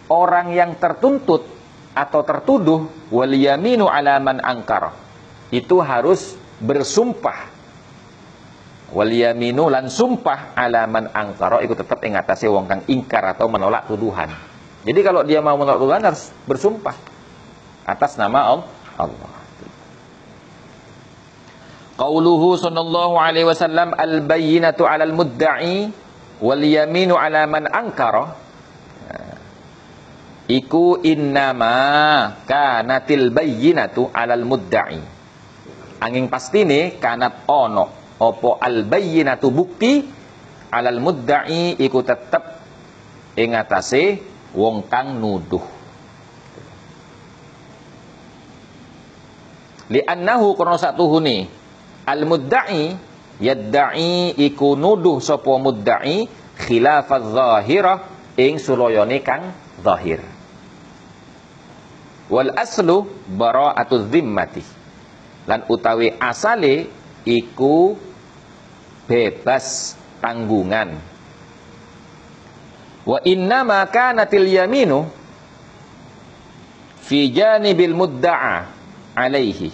Orang 0.07 0.53
yang 0.53 0.77
tertuntut 0.77 1.47
atau 1.97 2.21
tertuduh 2.21 2.85
waliyaminu 3.09 3.89
alaman 3.89 4.37
angkar 4.37 4.93
itu 5.49 5.81
harus 5.81 6.37
bersumpah 6.61 7.56
waliyaminu 8.91 9.67
lan 9.67 9.91
sumpah 9.91 10.55
alaman 10.55 11.11
angkar 11.11 11.59
itu 11.63 11.75
tetap 11.75 11.99
ingatasi 11.99 12.47
wong 12.47 12.71
kang 12.71 12.81
ingkar 12.87 13.35
atau 13.35 13.51
menolak 13.51 13.87
tuduhan. 13.91 14.31
Jadi 14.87 14.99
kalau 15.03 15.27
dia 15.27 15.43
mau 15.43 15.59
menolak 15.59 15.79
tuduhan 15.83 16.03
harus 16.07 16.31
bersumpah 16.47 16.95
atas 17.83 18.15
nama 18.15 18.63
Allah. 18.95 19.33
Qauluhu 21.97 22.61
sallallahu 22.61 23.17
alaihi 23.17 23.49
wasallam 23.49 23.97
al-bayyinatu 23.97 24.85
'alal 24.85 25.17
mudda'i 25.17 25.89
wal 26.37 26.61
yaminu 26.61 27.17
'ala 27.17 27.49
man 27.49 27.65
ankara 27.65 28.37
iku 30.45 31.01
innama 31.01 32.37
kanatil 32.45 33.33
bayyinatu 33.33 34.13
alal 34.13 34.45
mudda'i. 34.45 35.01
Angin 35.97 36.29
pastine 36.29 37.01
kanat 37.01 37.49
ono 37.49 37.96
opo 38.17 38.57
al 38.57 38.85
bayyinatu 38.85 39.53
bukti 39.53 40.05
alal 40.73 40.99
mudda'i 40.99 41.77
iku 41.77 42.01
tetep 42.03 42.43
ing 43.37 43.53
atase 43.53 44.19
wong 44.57 44.89
kang 44.89 45.21
nuduh. 45.21 45.63
Li 49.87 50.03
annahu 50.03 50.57
kono 50.57 50.75
satuhune 50.75 51.47
al 52.03 52.21
mudda'i 52.27 52.91
yadda'i 53.39 54.35
iku 54.35 54.75
nuduh 54.75 55.21
sapa 55.23 55.55
mudda'i 55.55 56.27
khilafaz 56.57 57.31
zahirah 57.31 57.97
ing 58.35 58.57
suloyone 58.57 59.21
kang 59.21 59.53
zahir. 59.85 60.19
Wal 62.27 62.51
aslu 62.51 63.07
bara'atu 63.31 64.11
zimmati. 64.11 64.63
Lan 65.47 65.63
utawi 65.71 66.11
asale 66.19 66.91
iku 67.23 67.95
bebas 69.07 69.95
tanggungan. 70.19 70.99
Wa 73.07 73.23
inna 73.23 73.63
ma 73.63 73.87
kanatil 73.87 74.51
yaminu 74.51 75.07
fi 77.07 77.31
janibil 77.31 77.95
mudda'a 77.95 78.67
alaihi. 79.15 79.71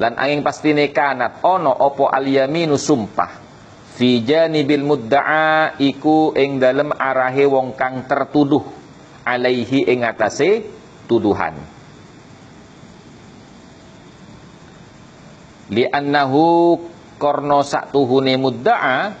Lan 0.00 0.16
angin 0.16 0.40
pastine 0.40 0.88
kanat. 0.88 1.44
Ono 1.44 1.68
opo 1.68 2.08
al 2.08 2.24
yaminu 2.24 2.80
sumpah. 2.80 3.44
Fi 3.92 4.24
janibil 4.24 4.80
mudda'a 4.80 5.76
iku 5.76 6.32
ing 6.32 6.56
dalem 6.56 6.96
arahe 6.96 7.44
wong 7.44 7.76
kang 7.76 8.08
tertuduh 8.08 8.64
alaihi 9.28 9.84
ing 9.92 10.08
atase 10.08 10.64
tuduhan. 11.04 11.60
Li'annahu 15.68 16.76
korno 17.22 17.62
saktuhune 17.62 18.34
mudda'a 18.34 19.14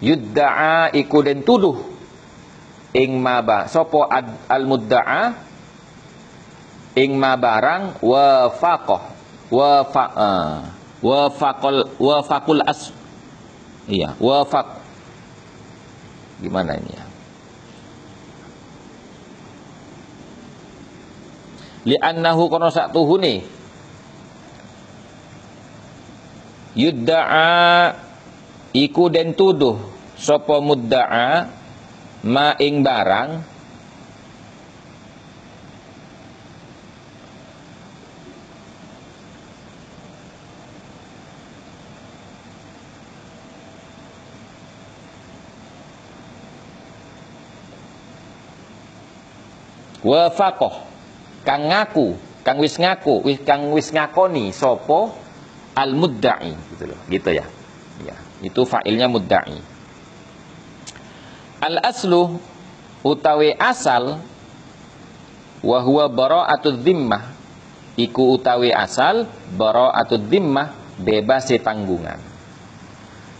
yudda'a 0.00 0.96
iku 0.96 1.20
den 1.20 1.44
tuduh. 1.44 1.76
Ing 2.96 3.20
maba 3.20 3.68
sopo 3.68 4.08
al 4.08 4.64
mudda'a 4.64 5.52
ing 6.96 7.16
ma 7.16 7.36
barang 7.36 8.00
wa 8.00 8.48
faqah 8.52 9.02
wa 9.52 9.84
fa 9.84 10.04
wa 11.02 11.20
faqal 11.28 11.76
wa 11.98 12.16
faqul 12.22 12.60
as 12.62 12.94
iya 13.90 14.14
wa 14.22 14.44
faq 14.46 14.80
gimana 16.44 16.78
ini 16.78 16.92
ya? 16.94 17.04
Li'annahu 21.82 22.46
kono 22.46 22.70
sak 22.70 22.94
yudda'a 26.72 27.92
iku 28.72 29.12
den 29.12 29.36
tuduh 29.36 29.76
sapa 30.16 30.60
mudda'a 30.62 31.48
ma 32.24 32.54
ing 32.58 32.80
barang. 32.80 33.30
Wa 50.02 50.34
faqah 50.34 50.82
kang 51.46 51.70
ngaku 51.70 52.18
kang 52.42 52.58
wis 52.58 52.74
ngaku 52.74 53.22
wis 53.22 53.38
kang 53.46 53.70
wis 53.70 53.94
ngakoni 53.94 54.50
sopo 54.50 55.14
al 55.72 55.92
mudda'i 55.96 56.52
gitu 56.76 56.84
loh. 56.90 57.00
Gitu 57.08 57.30
ya. 57.32 57.46
Ya 58.02 58.16
itu 58.42 58.66
fa'ilnya 58.66 59.06
mudda'i. 59.06 59.58
Al 61.62 61.78
aslu 61.78 62.42
utawi 63.06 63.54
asal 63.54 64.18
wa 65.62 65.78
huwa 65.80 66.10
bara'atud 66.10 66.82
dhimmah. 66.82 67.30
Iku 67.94 68.40
utawi 68.40 68.72
asal 68.72 69.28
bara'atud 69.54 70.26
dhimmah 70.26 70.98
bebas 70.98 71.52
tanggungan. 71.62 72.18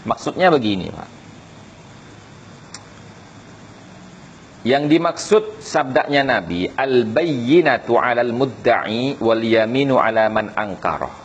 Maksudnya 0.03 0.51
begini 0.51 0.91
Pak. 0.91 1.09
Yang 4.63 4.83
dimaksud 4.95 5.43
sabdanya 5.59 6.23
Nabi, 6.23 6.71
al-bayyinatu 6.71 7.99
'alal 7.99 8.31
mudda'i 8.31 9.19
wal 9.19 9.43
yaminu 9.43 9.99
'ala 9.99 10.31
man 10.31 10.55
angkarah. 10.55 11.22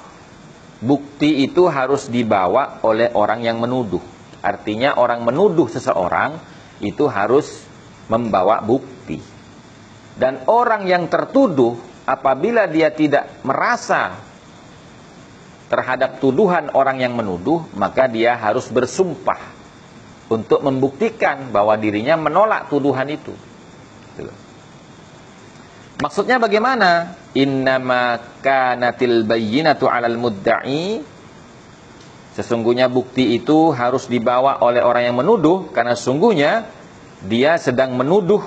Bukti 0.78 1.42
itu 1.42 1.66
harus 1.66 2.06
dibawa 2.06 2.78
oleh 2.86 3.10
orang 3.18 3.42
yang 3.42 3.58
menuduh. 3.58 3.98
Artinya 4.38 4.94
orang 4.94 5.26
menuduh 5.26 5.66
seseorang 5.66 6.38
itu 6.78 7.10
harus 7.10 7.66
membawa 8.06 8.62
bukti. 8.62 9.18
Dan 10.14 10.46
orang 10.46 10.86
yang 10.86 11.10
tertuduh 11.10 11.74
apabila 12.06 12.70
dia 12.70 12.94
tidak 12.94 13.42
merasa 13.42 14.14
terhadap 15.66 16.22
tuduhan 16.22 16.70
orang 16.72 17.02
yang 17.02 17.14
menuduh, 17.18 17.66
maka 17.74 18.06
dia 18.06 18.38
harus 18.38 18.70
bersumpah 18.70 19.38
untuk 20.30 20.62
membuktikan 20.62 21.50
bahwa 21.50 21.74
dirinya 21.74 22.14
menolak 22.14 22.70
tuduhan 22.70 23.10
itu. 23.10 23.34
Maksudnya 25.98 26.38
bagaimana? 26.38 27.18
Innama 27.34 28.18
kanatil 28.42 29.26
bayyinatu 29.26 29.90
'alal 29.90 30.18
mudda'i 30.18 31.02
Sesungguhnya 32.38 32.86
bukti 32.86 33.34
itu 33.34 33.74
harus 33.74 34.06
dibawa 34.06 34.62
oleh 34.62 34.78
orang 34.78 35.10
yang 35.10 35.18
menuduh 35.18 35.74
karena 35.74 35.98
sungguhnya 35.98 36.70
dia 37.26 37.58
sedang 37.58 37.98
menuduh 37.98 38.38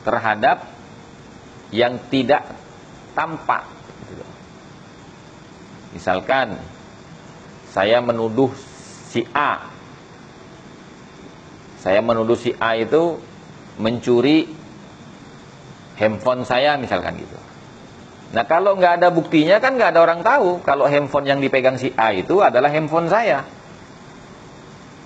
terhadap 0.00 0.64
yang 1.68 2.00
tidak 2.08 2.48
tampak. 3.12 3.68
Misalkan 5.92 6.56
saya 7.68 8.00
menuduh 8.00 8.48
si 9.12 9.28
A 9.36 9.68
saya 11.82 11.98
menuduh 11.98 12.38
si 12.38 12.54
A 12.62 12.78
itu 12.78 13.18
mencuri 13.76 14.46
handphone 15.96 16.42
saya 16.48 16.76
misalkan 16.80 17.18
gitu. 17.20 17.38
Nah 18.32 18.48
kalau 18.48 18.80
nggak 18.80 19.00
ada 19.00 19.08
buktinya 19.12 19.60
kan 19.60 19.76
nggak 19.76 19.92
ada 19.92 20.00
orang 20.00 20.20
tahu 20.24 20.64
kalau 20.64 20.88
handphone 20.88 21.28
yang 21.28 21.38
dipegang 21.44 21.76
si 21.76 21.92
A 21.92 22.16
itu 22.16 22.40
adalah 22.40 22.72
handphone 22.72 23.12
saya. 23.12 23.44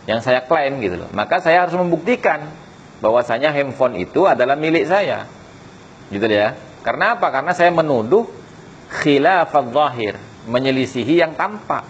Yang 0.07 0.31
saya 0.31 0.47
klaim 0.47 0.79
gitu 0.79 1.03
loh. 1.03 1.11
Maka 1.11 1.43
saya 1.43 1.67
harus 1.67 1.75
membuktikan 1.75 2.47
bahwasanya 3.03 3.51
handphone 3.51 3.99
itu 3.99 4.23
adalah 4.31 4.55
milik 4.55 4.87
saya. 4.87 5.27
Gitu 6.15 6.23
ya. 6.31 6.55
Karena 6.87 7.19
apa? 7.19 7.35
Karena 7.35 7.51
saya 7.51 7.75
menuduh 7.75 8.31
khilafat 9.03 9.75
zahir, 9.75 10.15
menyelisihi 10.47 11.19
yang 11.19 11.35
tampak. 11.35 11.83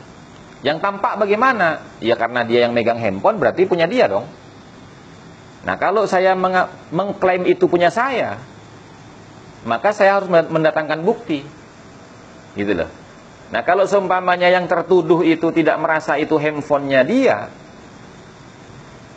Yang 0.64 0.80
tampak 0.80 1.20
bagaimana? 1.20 1.85
Ya 2.00 2.16
karena 2.16 2.40
dia 2.48 2.64
yang 2.64 2.72
megang 2.72 2.96
handphone 2.96 3.37
berarti 3.37 3.68
punya 3.68 3.85
dia 3.85 4.09
dong. 4.09 4.24
Nah 5.68 5.76
kalau 5.76 6.09
saya 6.09 6.32
mengklaim 6.88 7.44
itu 7.44 7.68
punya 7.68 7.92
saya, 7.92 8.40
maka 9.66 9.90
saya 9.90 10.22
harus 10.22 10.31
mendatangkan 10.31 11.02
bukti. 11.02 11.42
Gitu 12.55 12.72
loh. 12.72 12.88
Nah 13.50 13.62
kalau 13.62 13.85
seumpamanya 13.87 14.50
yang 14.50 14.66
tertuduh 14.66 15.22
itu 15.26 15.50
tidak 15.55 15.76
merasa 15.79 16.18
itu 16.18 16.35
handphonenya 16.38 17.02
dia, 17.07 17.37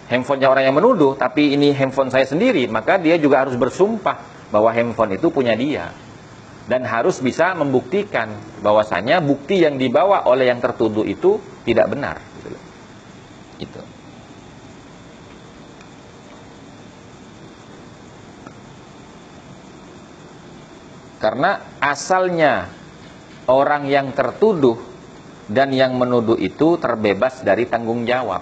handphonenya 0.09 0.49
orang 0.49 0.63
yang 0.69 0.75
menuduh, 0.77 1.13
tapi 1.17 1.53
ini 1.53 1.73
handphone 1.73 2.09
saya 2.09 2.25
sendiri, 2.25 2.65
maka 2.65 2.97
dia 2.97 3.17
juga 3.21 3.45
harus 3.45 3.55
bersumpah 3.57 4.49
bahwa 4.49 4.69
handphone 4.73 5.17
itu 5.17 5.29
punya 5.29 5.53
dia. 5.53 5.93
Dan 6.69 6.85
harus 6.85 7.17
bisa 7.17 7.57
membuktikan 7.57 8.29
bahwasanya 8.61 9.25
bukti 9.25 9.65
yang 9.65 9.81
dibawa 9.81 10.29
oleh 10.29 10.53
yang 10.53 10.61
tertuduh 10.61 11.01
itu 11.01 11.41
tidak 11.65 11.89
benar. 11.89 12.21
Gitu 12.37 12.49
loh. 12.53 12.63
Itu. 13.57 13.81
Karena 21.19 21.59
asalnya 21.83 22.71
orang 23.51 23.91
yang 23.91 24.15
tertuduh 24.15 24.79
dan 25.51 25.75
yang 25.75 25.99
menuduh 25.99 26.39
itu 26.39 26.79
terbebas 26.79 27.43
dari 27.43 27.67
tanggung 27.67 28.07
jawab. 28.07 28.39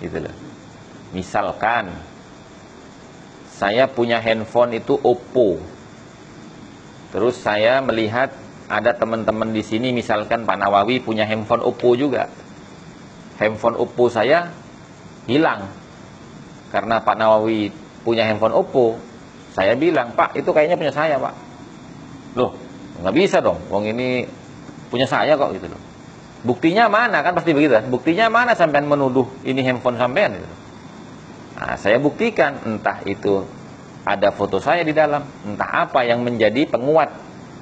Gitu 0.00 0.24
loh. 0.24 0.34
Misalkan 1.12 1.92
saya 3.52 3.86
punya 3.86 4.18
handphone 4.18 4.80
itu 4.80 4.96
Oppo. 4.96 5.60
Terus 7.12 7.38
saya 7.38 7.78
melihat 7.84 8.32
ada 8.66 8.96
teman-teman 8.96 9.52
di 9.52 9.60
sini 9.62 9.92
misalkan 9.92 10.48
Pak 10.48 10.56
Nawawi 10.56 11.04
punya 11.04 11.28
handphone 11.28 11.62
Oppo 11.62 11.94
juga. 11.94 12.26
Handphone 13.36 13.76
Oppo 13.76 14.08
saya 14.08 14.48
hilang. 15.28 15.68
Karena 16.72 16.98
Pak 16.98 17.14
Nawawi 17.14 17.70
punya 18.02 18.26
handphone 18.26 18.56
Oppo, 18.56 18.98
saya 19.54 19.78
bilang, 19.78 20.12
"Pak, 20.18 20.34
itu 20.34 20.50
kayaknya 20.50 20.74
punya 20.74 20.90
saya, 20.90 21.16
Pak." 21.22 21.43
Loh, 22.34 22.54
nggak 23.02 23.14
bisa 23.14 23.38
dong. 23.42 23.58
Wong 23.70 23.90
ini 23.90 24.26
punya 24.90 25.06
saya 25.06 25.34
kok 25.34 25.54
gitu 25.54 25.70
loh. 25.70 25.80
Buktinya 26.44 26.92
mana 26.92 27.24
kan 27.24 27.32
pasti 27.32 27.56
begitu 27.56 27.72
kan? 27.72 27.88
Buktinya 27.88 28.28
mana 28.28 28.52
sampean 28.52 28.84
menuduh 28.84 29.24
ini 29.48 29.64
handphone 29.64 29.96
sampean 29.96 30.36
gitu. 30.36 30.56
Nah, 31.54 31.78
saya 31.80 31.96
buktikan 32.02 32.60
entah 32.66 33.00
itu 33.08 33.46
ada 34.04 34.28
foto 34.34 34.60
saya 34.60 34.84
di 34.84 34.92
dalam, 34.92 35.24
entah 35.48 35.88
apa 35.88 36.04
yang 36.04 36.20
menjadi 36.20 36.68
penguat 36.68 37.08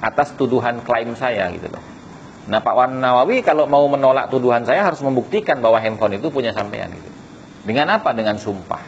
atas 0.03 0.35
tuduhan 0.35 0.83
klaim 0.83 1.15
saya 1.15 1.47
gitu 1.55 1.71
loh. 1.71 1.83
Nah 2.43 2.59
Pak 2.59 2.75
Wan 2.75 2.99
Nawawi 2.99 3.39
kalau 3.39 3.63
mau 3.71 3.87
menolak 3.87 4.27
tuduhan 4.27 4.67
saya 4.67 4.83
harus 4.83 4.99
membuktikan 4.99 5.63
bahwa 5.63 5.79
handphone 5.79 6.19
itu 6.19 6.27
punya 6.27 6.51
sampean 6.51 6.91
gitu. 6.91 7.09
Dengan 7.63 7.95
apa? 7.95 8.11
Dengan 8.11 8.35
sumpah. 8.35 8.83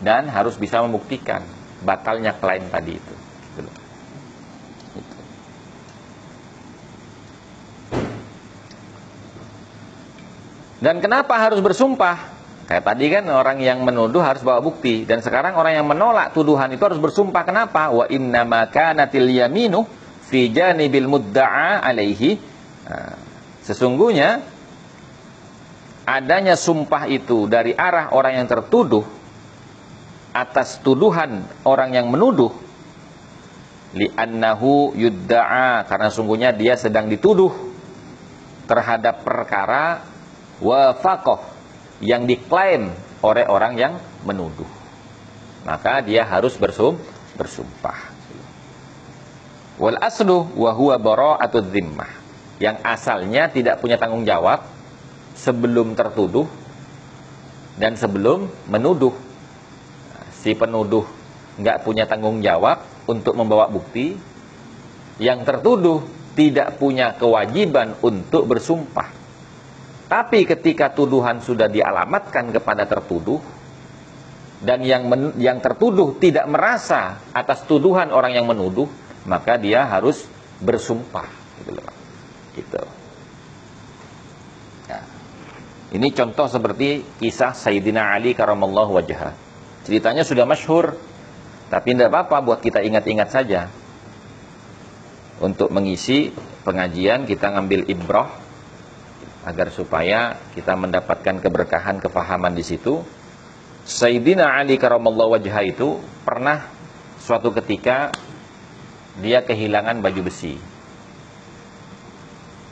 Dan 0.00 0.32
harus 0.32 0.56
bisa 0.56 0.80
membuktikan 0.80 1.44
batalnya 1.84 2.32
klaim 2.32 2.64
tadi 2.72 2.96
itu. 2.96 3.14
Dan 10.78 11.02
kenapa 11.02 11.34
harus 11.38 11.58
bersumpah? 11.58 12.38
Kayak 12.68 12.84
tadi 12.84 13.06
kan 13.08 13.24
orang 13.32 13.58
yang 13.64 13.80
menuduh 13.80 14.20
harus 14.20 14.44
bawa 14.44 14.60
bukti 14.60 15.08
dan 15.08 15.24
sekarang 15.24 15.56
orang 15.56 15.80
yang 15.80 15.88
menolak 15.88 16.36
tuduhan 16.36 16.68
itu 16.68 16.84
harus 16.84 17.00
bersumpah 17.00 17.40
kenapa? 17.40 17.88
Wa 17.88 18.04
inna 18.12 18.44
ma 18.44 18.68
kanatil 18.68 19.32
yaminu 19.32 19.88
fi 20.28 20.52
janibil 20.52 21.08
mudda'a 21.08 21.80
alaihi. 21.80 22.36
Nah, 22.84 23.16
sesungguhnya 23.64 24.44
adanya 26.04 26.60
sumpah 26.60 27.08
itu 27.08 27.48
dari 27.48 27.72
arah 27.72 28.12
orang 28.12 28.44
yang 28.44 28.46
tertuduh 28.48 29.04
atas 30.36 30.80
tuduhan 30.84 31.44
orang 31.64 31.96
yang 31.96 32.12
menuduh 32.12 32.52
li'annahu 33.96 34.92
yudda'a 34.92 35.88
karena 35.88 36.08
sungguhnya 36.12 36.52
dia 36.52 36.76
sedang 36.76 37.08
dituduh 37.08 37.52
terhadap 38.68 39.24
perkara 39.24 40.04
wafaqah 40.58 41.40
yang 42.02 42.26
diklaim 42.26 42.94
oleh 43.22 43.44
orang 43.46 43.74
yang 43.74 43.94
menuduh. 44.22 44.66
Maka 45.66 46.00
dia 46.06 46.22
harus 46.22 46.54
bersum, 46.54 46.96
bersumpah. 47.34 48.14
Wal 49.78 49.98
aslu 49.98 50.54
wa 50.58 50.70
huwa 50.74 50.96
bara'atud 50.98 51.70
dhimmah. 51.70 52.10
Yang 52.58 52.76
asalnya 52.82 53.46
tidak 53.50 53.78
punya 53.78 53.94
tanggung 53.94 54.26
jawab 54.26 54.66
sebelum 55.38 55.94
tertuduh 55.94 56.50
dan 57.78 57.94
sebelum 57.94 58.50
menuduh. 58.66 59.14
Si 60.34 60.54
penuduh 60.58 61.06
nggak 61.58 61.86
punya 61.86 62.10
tanggung 62.10 62.42
jawab 62.42 62.82
untuk 63.06 63.38
membawa 63.38 63.70
bukti. 63.70 64.18
Yang 65.18 65.38
tertuduh 65.46 66.02
tidak 66.38 66.78
punya 66.78 67.14
kewajiban 67.14 67.98
untuk 68.02 68.46
bersumpah 68.46 69.17
tapi 70.08 70.48
ketika 70.48 70.88
tuduhan 70.96 71.44
sudah 71.44 71.68
dialamatkan 71.68 72.48
kepada 72.48 72.88
tertuduh 72.88 73.36
dan 74.64 74.80
yang 74.80 75.04
men, 75.04 75.36
yang 75.36 75.60
tertuduh 75.60 76.16
tidak 76.16 76.48
merasa 76.48 77.20
atas 77.30 77.68
tuduhan 77.68 78.08
orang 78.10 78.32
yang 78.32 78.48
menuduh, 78.48 78.88
maka 79.28 79.60
dia 79.60 79.84
harus 79.84 80.24
bersumpah 80.64 81.28
gitu. 82.56 82.82
Ya. 84.88 85.04
Ini 85.92 86.08
contoh 86.16 86.48
seperti 86.48 87.04
kisah 87.20 87.52
Sayyidina 87.52 88.16
Ali 88.16 88.32
karamallahu 88.32 88.98
wajah. 88.98 89.36
Ceritanya 89.84 90.24
sudah 90.24 90.48
masyhur, 90.48 90.96
tapi 91.68 91.92
tidak 91.92 92.10
apa-apa 92.10 92.42
buat 92.42 92.60
kita 92.64 92.80
ingat-ingat 92.80 93.28
saja. 93.28 93.68
untuk 95.38 95.70
mengisi 95.70 96.34
pengajian 96.66 97.22
kita 97.22 97.54
ngambil 97.54 97.86
ibrah 97.86 98.47
agar 99.46 99.70
supaya 99.70 100.34
kita 100.54 100.74
mendapatkan 100.74 101.38
keberkahan 101.38 102.02
kefahaman 102.02 102.54
di 102.54 102.64
situ. 102.66 103.02
Sayyidina 103.88 104.44
Ali 104.44 104.76
karamallahu 104.76 105.38
wajah 105.38 105.64
itu 105.64 106.00
pernah 106.26 106.68
suatu 107.22 107.54
ketika 107.56 108.12
dia 109.18 109.42
kehilangan 109.42 110.04
baju 110.04 110.28
besi. 110.28 110.60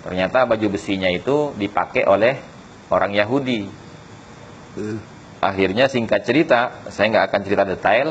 Ternyata 0.07 0.47
baju 0.47 0.67
besinya 0.71 1.11
itu 1.11 1.57
dipakai 1.57 2.07
oleh 2.07 2.39
orang 2.93 3.17
Yahudi. 3.17 3.67
Akhirnya 5.41 5.89
singkat 5.89 6.23
cerita, 6.23 6.85
saya 6.93 7.11
nggak 7.11 7.27
akan 7.33 7.41
cerita 7.43 7.65
detail, 7.65 8.09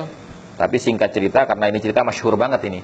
tapi 0.57 0.75
singkat 0.81 1.13
cerita 1.13 1.45
karena 1.45 1.69
ini 1.69 1.79
cerita 1.79 2.01
masyhur 2.01 2.35
banget 2.35 2.63
ini 2.67 2.81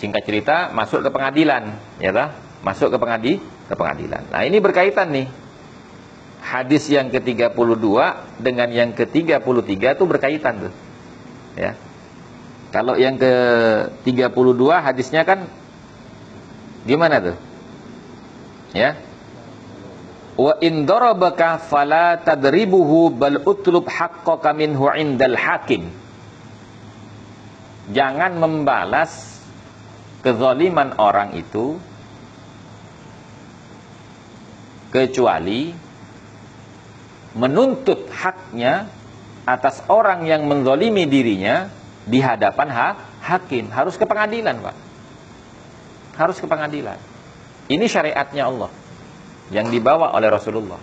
singkat 0.00 0.24
cerita 0.24 0.72
masuk 0.72 1.04
ke 1.04 1.10
pengadilan 1.12 1.76
ya 2.00 2.10
tak? 2.16 2.32
Masuk 2.60 2.92
ke 2.92 2.98
pengadi 3.00 3.32
ke 3.40 3.74
pengadilan. 3.74 4.22
Nah 4.28 4.42
ini 4.44 4.58
berkaitan 4.60 5.08
nih. 5.12 5.28
Hadis 6.40 6.88
yang 6.88 7.12
ke-32 7.12 7.86
dengan 8.40 8.68
yang 8.72 8.90
ke-33 8.96 9.72
itu 9.76 10.04
berkaitan 10.08 10.68
tuh. 10.68 10.74
Ya. 11.54 11.76
Kalau 12.72 12.96
yang 12.96 13.20
ke-32 13.20 14.62
hadisnya 14.80 15.22
kan 15.28 15.46
gimana 16.88 17.20
tuh? 17.20 17.36
Ya. 18.72 18.96
Wa 20.40 20.56
in 20.64 20.88
darabaka 20.88 21.60
fala 21.60 22.16
tadribuhu 22.16 23.12
bal 23.12 23.44
utlub 23.44 23.84
haqqaka 23.84 24.56
minhu 24.56 24.88
indal 24.96 25.36
hakim. 25.36 25.92
Jangan 27.92 28.38
membalas 28.40 29.42
kezaliman 30.24 30.96
orang 30.96 31.36
itu 31.36 31.76
kecuali 34.90 35.70
menuntut 37.38 38.10
haknya 38.10 38.90
atas 39.46 39.82
orang 39.86 40.26
yang 40.26 40.44
menzalimi 40.50 41.06
dirinya 41.06 41.70
di 42.04 42.18
hadapan 42.18 42.68
ha 42.70 42.88
hakim. 43.22 43.70
Harus 43.70 43.94
ke 43.94 44.04
pengadilan 44.04 44.58
pak. 44.60 44.76
Harus 46.18 46.36
ke 46.42 46.46
pengadilan. 46.46 46.98
Ini 47.70 47.86
syariatnya 47.86 48.50
Allah 48.50 48.70
yang 49.54 49.70
dibawa 49.70 50.12
oleh 50.14 50.28
Rasulullah. 50.28 50.78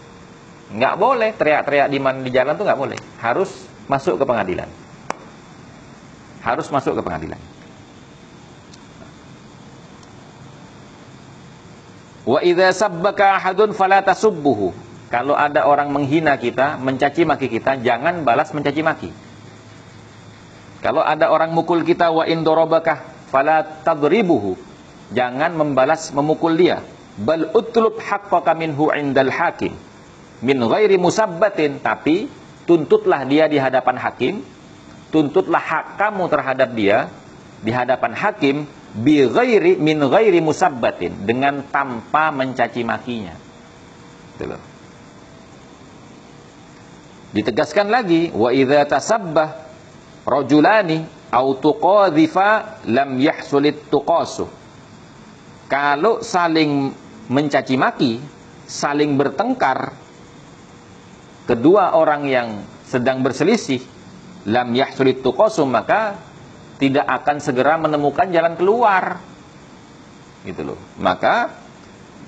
Nggak 0.67 0.95
boleh 0.99 1.29
teriak-teriak 1.35 1.87
di 1.91 1.99
mana 1.99 2.23
di 2.23 2.31
jalan 2.31 2.55
tuh 2.55 2.65
nggak 2.67 2.79
boleh. 2.79 2.99
Harus 3.19 3.51
masuk 3.87 4.19
ke 4.19 4.25
pengadilan. 4.27 4.67
Harus 6.43 6.67
masuk 6.71 6.95
ke 6.95 7.03
pengadilan 7.03 7.56
Wa 12.27 12.43
idza 12.43 12.75
sabbaka 12.75 13.39
ahadun 13.39 13.71
fala 13.71 14.03
tasubbuhu. 14.03 14.75
Kalau 15.07 15.31
ada 15.31 15.63
orang 15.63 15.87
menghina 15.87 16.35
kita, 16.35 16.75
mencaci 16.75 17.23
maki 17.23 17.47
kita, 17.47 17.79
jangan 17.79 18.27
balas 18.27 18.51
mencaci 18.51 18.83
maki. 18.83 19.09
Kalau 20.83 20.99
ada 20.99 21.31
orang 21.31 21.55
mukul 21.55 21.87
kita 21.87 22.11
wa 22.11 22.27
in 22.27 22.43
fala 23.31 23.63
tadribuhu. 23.87 24.59
Jangan 25.15 25.55
membalas 25.55 26.11
memukul 26.11 26.59
dia. 26.59 26.83
Bal 27.15 27.47
utlub 27.55 27.95
haqqaka 28.03 28.51
minhu 28.59 28.91
indal 28.91 29.31
hakim. 29.31 29.71
Min 30.43 30.59
ghairi 30.67 30.99
musabbatin, 30.99 31.79
tapi 31.79 32.27
tuntutlah 32.67 33.23
dia 33.23 33.47
di 33.47 33.55
hadapan 33.55 33.95
hakim, 33.95 34.43
tuntutlah 35.09 35.63
hak 35.63 35.85
kamu 35.95 36.23
terhadap 36.27 36.69
dia 36.75 37.07
di 37.63 37.71
hadapan 37.71 38.11
hakim 38.13 38.55
bi 38.97 39.21
ghairi 39.29 39.77
min 39.77 40.01
ghairi 40.01 40.41
musabbatin 40.41 41.23
dengan 41.23 41.61
tanpa 41.69 42.33
mencaci 42.33 42.81
makinya. 42.81 43.35
Gitu 44.37 44.57
Ditegaskan 47.27 47.93
lagi 47.93 48.33
wa 48.33 48.49
idza 48.49 48.87
tasabbah 48.89 49.49
rajulani 50.25 51.05
au 51.29 51.53
tuqadhifa 51.59 52.81
lam 52.89 53.19
yahsulit 53.21 53.91
tuqasu. 53.93 54.49
Kalau 55.67 56.23
saling 56.23 56.89
mencaci 57.27 57.75
maki, 57.75 58.23
saling 58.65 59.19
bertengkar 59.19 59.91
kedua 61.45 61.93
orang 61.93 62.23
yang 62.25 62.47
sedang 62.87 63.19
berselisih 63.19 63.83
lam 64.47 64.71
yahsulit 64.71 65.19
tuqasu 65.19 65.67
maka 65.67 66.15
tidak 66.77 67.05
akan 67.05 67.37
segera 67.41 67.75
menemukan 67.81 68.29
jalan 68.29 68.53
keluar. 68.53 69.21
Gitu 70.45 70.61
loh. 70.63 70.79
Maka 71.01 71.51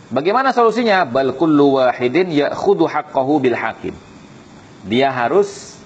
bagaimana 0.09 0.51
solusinya? 0.51 1.05
Bal 1.05 1.37
kullu 1.37 1.79
wahidin 1.79 2.33
ya'khudhu 2.33 2.89
haqqahu 2.89 3.33
bil 3.39 3.57
hakim. 3.57 3.95
Dia 4.89 5.13
harus 5.13 5.77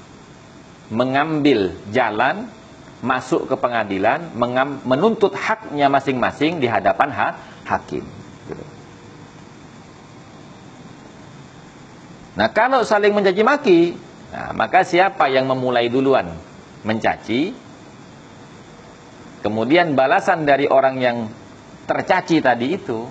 mengambil 0.87 1.75
jalan 1.91 2.47
masuk 3.03 3.51
ke 3.51 3.55
pengadilan 3.59 4.31
menuntut 4.87 5.35
haknya 5.35 5.91
masing-masing 5.91 6.63
di 6.63 6.71
hadapan 6.71 7.11
ha 7.11 7.27
hakim. 7.67 8.07
Gitu. 8.47 8.63
Nah 12.39 12.47
kalau 12.55 12.87
saling 12.87 13.11
mencaci 13.11 13.43
maki, 13.43 13.81
nah, 14.31 14.55
maka 14.55 14.87
siapa 14.87 15.27
yang 15.27 15.51
memulai 15.51 15.91
duluan 15.91 16.31
mencaci, 16.87 17.51
Kemudian 19.43 19.91
balasan 19.91 20.47
dari 20.47 20.71
orang 20.71 20.95
yang 21.03 21.27
tercaci 21.83 22.39
tadi 22.39 22.79
itu, 22.79 23.03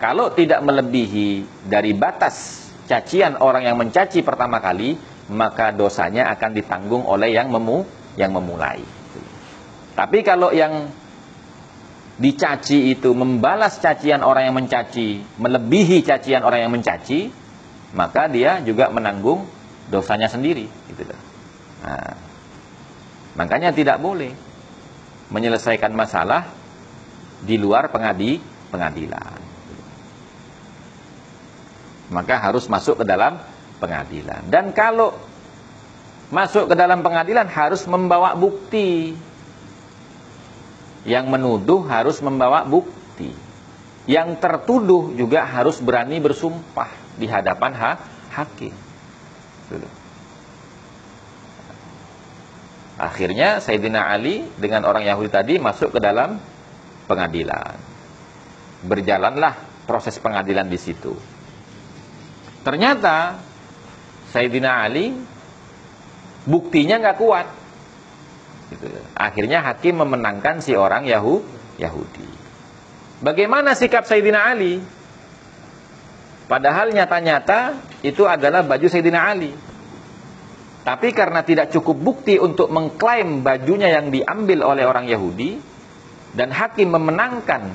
kalau 0.00 0.32
tidak 0.32 0.64
melebihi 0.64 1.44
dari 1.68 1.92
batas 1.92 2.64
cacian 2.88 3.36
orang 3.36 3.68
yang 3.68 3.76
mencaci 3.76 4.24
pertama 4.24 4.56
kali, 4.64 4.96
maka 5.36 5.76
dosanya 5.76 6.32
akan 6.32 6.50
ditanggung 6.56 7.04
oleh 7.04 7.36
yang 7.36 7.52
memu 7.52 7.84
yang 8.16 8.32
memulai. 8.32 8.80
Tapi 9.92 10.24
kalau 10.24 10.48
yang 10.52 10.88
dicaci 12.16 12.96
itu 12.96 13.12
membalas 13.12 13.76
cacian 13.76 14.24
orang 14.24 14.48
yang 14.48 14.56
mencaci, 14.56 15.20
melebihi 15.36 16.00
cacian 16.00 16.40
orang 16.40 16.64
yang 16.64 16.72
mencaci, 16.72 17.28
maka 17.92 18.32
dia 18.32 18.64
juga 18.64 18.88
menanggung 18.88 19.44
dosanya 19.92 20.32
sendiri. 20.32 20.64
Gitu 20.88 21.04
nah, 21.84 22.16
makanya 23.36 23.76
tidak 23.76 24.00
boleh 24.00 24.45
menyelesaikan 25.30 25.90
masalah 25.90 26.46
di 27.42 27.58
luar 27.58 27.90
pengadi 27.90 28.38
pengadilan. 28.70 29.38
Maka 32.06 32.38
harus 32.38 32.70
masuk 32.70 33.02
ke 33.02 33.04
dalam 33.04 33.38
pengadilan. 33.82 34.46
Dan 34.46 34.70
kalau 34.70 35.14
masuk 36.30 36.70
ke 36.70 36.74
dalam 36.78 37.02
pengadilan 37.02 37.50
harus 37.50 37.82
membawa 37.90 38.38
bukti. 38.38 39.18
Yang 41.06 41.26
menuduh 41.30 41.86
harus 41.86 42.18
membawa 42.22 42.62
bukti. 42.66 43.30
Yang 44.06 44.38
tertuduh 44.38 45.14
juga 45.18 45.42
harus 45.42 45.82
berani 45.82 46.22
bersumpah 46.22 46.90
di 47.18 47.26
hadapan 47.26 47.74
ha 47.74 47.90
hakim. 48.30 48.74
Akhirnya 52.96 53.60
Sayyidina 53.60 54.08
Ali 54.08 54.40
dengan 54.56 54.88
orang 54.88 55.04
Yahudi 55.04 55.28
tadi 55.28 55.54
masuk 55.60 55.96
ke 55.96 56.00
dalam 56.00 56.40
pengadilan. 57.04 57.76
Berjalanlah 58.88 59.84
proses 59.84 60.16
pengadilan 60.16 60.64
di 60.64 60.80
situ. 60.80 61.12
Ternyata 62.64 63.36
Sayyidina 64.32 64.80
Ali 64.80 65.12
buktinya 66.48 66.96
nggak 66.96 67.18
kuat. 67.20 67.46
Gitu. 68.72 68.86
Akhirnya 69.14 69.62
hakim 69.62 70.00
memenangkan 70.02 70.64
si 70.64 70.72
orang 70.74 71.04
Yahu, 71.04 71.44
Yahudi. 71.78 72.30
Bagaimana 73.20 73.76
sikap 73.76 74.08
Sayyidina 74.08 74.40
Ali? 74.40 74.80
Padahal 76.46 76.94
nyata-nyata 76.94 77.76
itu 78.00 78.24
adalah 78.24 78.64
baju 78.64 78.86
Sayyidina 78.88 79.20
Ali. 79.20 79.52
Tapi 80.86 81.10
karena 81.10 81.42
tidak 81.42 81.74
cukup 81.74 81.98
bukti 81.98 82.38
untuk 82.38 82.70
mengklaim 82.70 83.42
bajunya 83.42 83.90
yang 83.90 84.14
diambil 84.14 84.62
oleh 84.62 84.86
orang 84.86 85.10
Yahudi 85.10 85.58
dan 86.30 86.54
hakim 86.54 86.94
memenangkan 86.94 87.74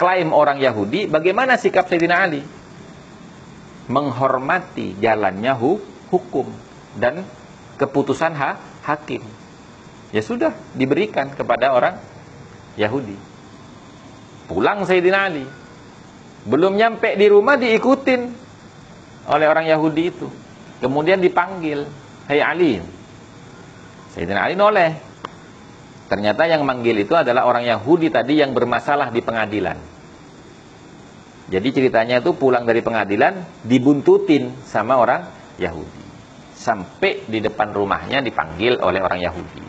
klaim 0.00 0.32
orang 0.32 0.56
Yahudi, 0.56 1.12
bagaimana 1.12 1.60
sikap 1.60 1.92
Sayyidina 1.92 2.16
Ali? 2.16 2.40
Menghormati 3.92 4.96
jalannya 4.96 5.52
hukum 6.08 6.48
dan 6.96 7.20
keputusan 7.76 8.32
ha 8.32 8.56
hakim. 8.88 9.20
Ya 10.08 10.24
sudah 10.24 10.56
diberikan 10.72 11.36
kepada 11.36 11.76
orang 11.76 12.00
Yahudi. 12.80 13.14
Pulang 14.48 14.88
Sayyidina 14.88 15.20
Ali. 15.20 15.44
Belum 16.48 16.80
nyampe 16.80 17.12
di 17.12 17.28
rumah 17.28 17.60
diikutin 17.60 18.20
oleh 19.28 19.46
orang 19.46 19.68
Yahudi 19.68 20.02
itu. 20.08 20.26
Kemudian 20.82 21.22
dipanggil, 21.22 21.86
Hai 22.30 22.38
Ali 22.38 22.78
Sayyidina 24.14 24.46
Ali 24.46 24.54
noleh 24.54 25.12
Ternyata 26.12 26.44
yang 26.44 26.68
manggil 26.68 27.08
itu 27.08 27.16
adalah 27.16 27.48
orang 27.48 27.64
Yahudi 27.64 28.12
tadi 28.12 28.36
yang 28.36 28.52
bermasalah 28.52 29.08
di 29.08 29.24
pengadilan. 29.24 29.80
Jadi 31.48 31.68
ceritanya 31.72 32.20
itu 32.20 32.36
pulang 32.36 32.68
dari 32.68 32.84
pengadilan 32.84 33.64
dibuntutin 33.64 34.52
sama 34.68 35.00
orang 35.00 35.24
Yahudi. 35.56 36.04
Sampai 36.52 37.24
di 37.24 37.40
depan 37.40 37.72
rumahnya 37.72 38.20
dipanggil 38.20 38.76
oleh 38.84 39.00
orang 39.00 39.24
Yahudi. 39.24 39.64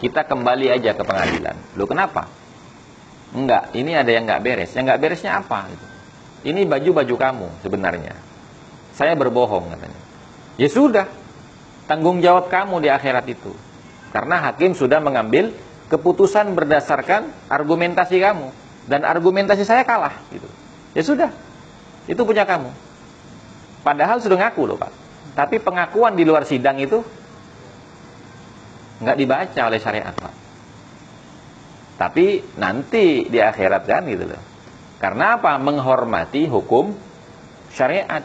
Kita 0.00 0.24
kembali 0.24 0.72
aja 0.72 0.96
ke 0.96 1.04
pengadilan. 1.04 1.76
Loh 1.76 1.84
kenapa? 1.84 2.24
Enggak, 3.36 3.76
ini 3.76 3.92
ada 3.92 4.08
yang 4.08 4.24
enggak 4.24 4.40
beres. 4.48 4.72
Yang 4.72 4.84
enggak 4.88 5.00
beresnya 5.04 5.44
apa? 5.44 5.68
Ini 6.40 6.64
baju-baju 6.72 7.14
kamu 7.20 7.48
sebenarnya. 7.60 8.16
Saya 8.96 9.12
berbohong 9.12 9.76
katanya. 9.76 10.00
Ya 10.56 10.68
sudah, 10.72 11.04
tanggung 11.92 12.24
jawab 12.24 12.48
kamu 12.48 12.80
di 12.80 12.88
akhirat 12.88 13.28
itu. 13.28 13.52
Karena 14.16 14.40
hakim 14.48 14.72
sudah 14.72 14.96
mengambil 15.04 15.52
keputusan 15.92 16.56
berdasarkan 16.56 17.28
argumentasi 17.52 18.16
kamu 18.16 18.48
dan 18.88 19.04
argumentasi 19.04 19.68
saya 19.68 19.84
kalah 19.84 20.16
gitu. 20.32 20.48
Ya 20.96 21.04
sudah. 21.04 21.28
Itu 22.08 22.24
punya 22.24 22.48
kamu. 22.48 22.72
Padahal 23.84 24.24
sudah 24.24 24.40
ngaku 24.40 24.72
loh, 24.72 24.80
Pak. 24.80 24.88
Tapi 25.36 25.60
pengakuan 25.60 26.16
di 26.16 26.24
luar 26.24 26.48
sidang 26.48 26.80
itu 26.80 27.04
nggak 29.04 29.16
dibaca 29.20 29.60
oleh 29.68 29.76
syariat, 29.76 30.16
Pak. 30.16 30.34
Tapi 32.00 32.56
nanti 32.56 33.28
di 33.28 33.36
akhirat 33.36 33.84
kan 33.84 34.08
gitu 34.08 34.32
loh. 34.32 34.40
Karena 34.96 35.36
apa? 35.36 35.60
Menghormati 35.60 36.48
hukum 36.48 36.96
syariat 37.68 38.24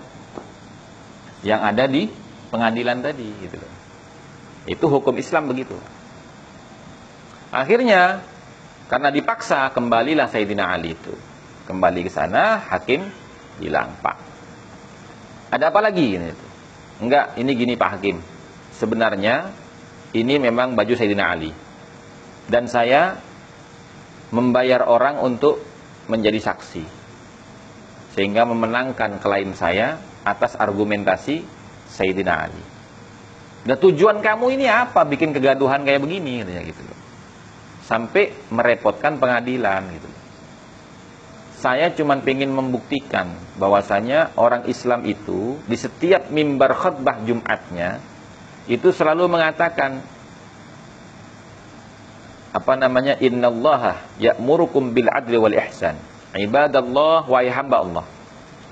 yang 1.44 1.68
ada 1.68 1.84
di 1.84 2.27
pengadilan 2.50 3.04
tadi 3.04 3.28
gitu 3.44 3.58
loh. 3.60 3.74
Itu 4.68 4.86
hukum 4.92 5.16
Islam 5.16 5.48
begitu. 5.48 5.76
Akhirnya 7.52 8.24
karena 8.92 9.10
dipaksa 9.12 9.72
kembalilah 9.72 10.28
Sayyidina 10.28 10.68
Ali 10.68 10.96
itu. 10.96 11.16
Kembali 11.68 12.08
ke 12.08 12.12
sana, 12.12 12.64
hakim 12.64 13.04
bilang, 13.60 13.92
"Pak, 14.00 14.16
ada 15.52 15.72
apa 15.72 15.80
lagi 15.84 16.16
ini? 16.16 16.32
Enggak, 17.04 17.36
ini 17.40 17.52
gini 17.56 17.74
Pak 17.76 17.90
Hakim. 18.00 18.18
Sebenarnya 18.76 19.52
ini 20.16 20.40
memang 20.40 20.76
baju 20.76 20.94
Sayyidina 20.96 21.26
Ali. 21.28 21.52
Dan 22.48 22.72
saya 22.72 23.20
membayar 24.32 24.88
orang 24.88 25.20
untuk 25.24 25.60
menjadi 26.08 26.40
saksi. 26.52 26.84
Sehingga 28.16 28.48
memenangkan 28.48 29.20
klaim 29.20 29.54
saya 29.54 30.00
atas 30.24 30.56
argumentasi 30.58 31.57
Sayyidina 31.92 32.34
Ali. 32.48 32.64
Dan 33.68 33.78
tujuan 33.84 34.24
kamu 34.24 34.60
ini 34.60 34.66
apa 34.72 35.04
bikin 35.04 35.36
kegaduhan 35.36 35.84
kayak 35.84 36.00
begini 36.00 36.44
gitu 36.46 36.82
loh 36.88 36.98
sampai 37.88 38.36
merepotkan 38.52 39.16
pengadilan 39.16 39.88
gitu. 39.96 40.10
Saya 41.58 41.90
cuma 41.96 42.20
ingin 42.22 42.54
membuktikan 42.54 43.34
bahwasanya 43.58 44.38
orang 44.38 44.70
Islam 44.70 45.08
itu 45.08 45.58
di 45.66 45.74
setiap 45.74 46.30
mimbar 46.30 46.76
khutbah 46.78 47.18
Jumatnya 47.26 47.98
itu 48.70 48.94
selalu 48.94 49.26
mengatakan 49.32 50.04
apa 52.54 52.74
namanya 52.78 53.18
innallaha 53.18 54.06
ya'murukum 54.22 54.94
bil 54.94 55.10
adli 55.10 55.40
wal 55.40 55.56
ihsan 55.56 55.98
ibadallah 56.38 57.26
wa 57.26 57.40
hamba 57.42 57.78
Allah 57.82 58.06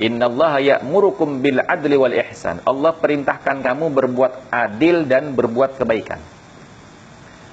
innallaha 0.02 0.60
ya'murukum 0.60 1.40
bil 1.40 1.64
adli 1.64 1.96
wal 1.96 2.14
ihsan 2.14 2.62
Allah 2.68 2.96
perintahkan 2.96 3.64
kamu 3.64 3.92
berbuat 3.92 4.52
adil 4.52 5.08
dan 5.08 5.32
berbuat 5.36 5.80
kebaikan 5.80 6.20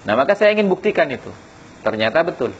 nah 0.02 0.14
maka 0.18 0.35
saya 0.35 0.55
ingin 0.55 0.66
buktikan 0.66 1.07
itu 1.11 1.31
Ternyata 1.83 2.22
betul. 2.22 2.55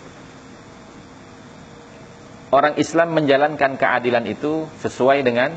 Orang 2.53 2.77
Islam 2.77 3.17
menjalankan 3.17 3.81
keadilan 3.81 4.29
itu 4.29 4.69
sesuai 4.85 5.25
dengan 5.25 5.57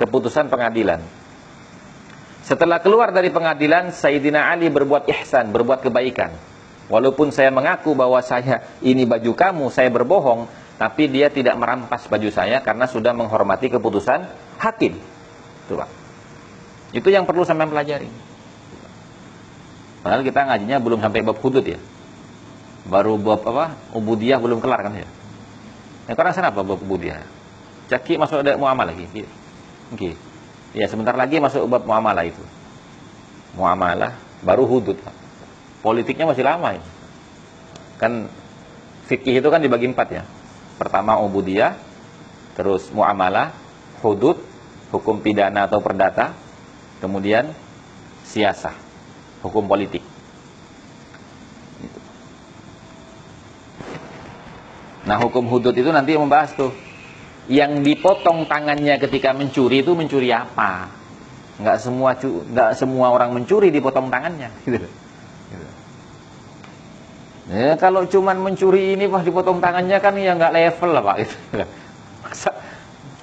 keputusan 0.00 0.50
pengadilan. 0.50 0.98
Setelah 2.42 2.80
keluar 2.80 3.12
dari 3.12 3.28
pengadilan, 3.28 3.92
Sayyidina 3.92 4.48
Ali 4.48 4.72
berbuat 4.72 5.06
ihsan, 5.12 5.52
berbuat 5.52 5.84
kebaikan. 5.86 6.32
Walaupun 6.88 7.28
saya 7.30 7.52
mengaku 7.52 7.92
bahwa 7.92 8.18
saya 8.24 8.64
ini 8.80 9.04
baju 9.04 9.36
kamu, 9.36 9.68
saya 9.68 9.92
berbohong, 9.92 10.48
tapi 10.78 11.10
dia 11.10 11.26
tidak 11.26 11.58
merampas 11.58 12.06
baju 12.06 12.30
saya 12.30 12.62
karena 12.62 12.86
sudah 12.86 13.10
menghormati 13.10 13.66
keputusan 13.66 14.30
hakim. 14.62 14.94
Itu, 15.66 15.74
Pak. 15.74 15.90
Itu 16.94 17.10
yang 17.10 17.26
perlu 17.26 17.42
sampai 17.42 17.66
pelajari. 17.66 18.06
Padahal 20.06 20.22
kita 20.22 20.46
ngajinya 20.46 20.78
belum 20.78 21.02
sampai 21.02 21.26
bab 21.26 21.42
hudud 21.42 21.66
ya. 21.66 21.82
Baru 22.86 23.18
bab 23.18 23.42
apa? 23.42 23.74
Ubudiyah 23.90 24.38
belum 24.38 24.62
kelar 24.62 24.86
kan 24.86 24.94
ya? 24.94 25.10
Nah, 26.06 26.14
karena 26.14 26.30
sana 26.30 26.54
apa 26.54 26.62
bab 26.62 26.78
ubudiyah? 26.78 27.26
Caki 27.90 28.14
masuk 28.14 28.46
ada 28.46 28.54
muamalah 28.54 28.94
lagi? 28.94 29.10
Oke. 29.10 29.26
Okay. 29.92 30.12
ya 30.78 30.86
sebentar 30.86 31.18
lagi 31.18 31.42
masuk 31.42 31.66
bab 31.66 31.82
muamalah 31.82 32.22
itu. 32.22 32.40
Muamalah 33.58 34.14
baru 34.46 34.62
hudud 34.62 34.94
politiknya 35.82 36.30
masih 36.30 36.46
lama 36.46 36.78
ini. 36.78 36.88
Kan 37.98 38.30
fikih 39.10 39.42
itu 39.42 39.48
kan 39.50 39.58
dibagi 39.58 39.90
empat 39.90 40.08
ya 40.14 40.22
pertama 40.78 41.18
ubudiyah 41.18 41.74
terus 42.54 42.88
muamalah 42.94 43.52
hudud 44.00 44.38
hukum 44.94 45.18
pidana 45.20 45.66
atau 45.66 45.82
perdata 45.82 46.32
kemudian 47.02 47.50
siasah 48.24 48.74
hukum 49.42 49.66
politik 49.66 50.00
Nah 55.08 55.16
hukum 55.24 55.48
hudud 55.48 55.72
itu 55.72 55.88
nanti 55.88 56.12
membahas 56.20 56.52
tuh 56.52 56.68
yang 57.48 57.80
dipotong 57.80 58.44
tangannya 58.44 59.00
ketika 59.00 59.32
mencuri 59.32 59.80
itu 59.80 59.96
mencuri 59.96 60.28
apa? 60.28 60.92
Nggak 61.56 61.78
semua 61.80 62.12
nggak 62.20 62.70
semua 62.76 63.08
orang 63.08 63.32
mencuri 63.32 63.72
dipotong 63.72 64.12
tangannya. 64.12 64.52
Gitu. 64.68 64.84
gitu. 64.84 64.88
Ya, 67.48 67.80
kalau 67.80 68.04
cuman 68.04 68.36
mencuri 68.44 68.92
ini 68.92 69.08
pas 69.08 69.24
dipotong 69.24 69.56
tangannya 69.56 69.96
kan 70.04 70.12
ya 70.20 70.36
nggak 70.36 70.52
level 70.52 70.90
lah 70.92 71.02
pak. 71.02 71.16
Gitu. 71.24 71.36
Masa, 72.28 72.50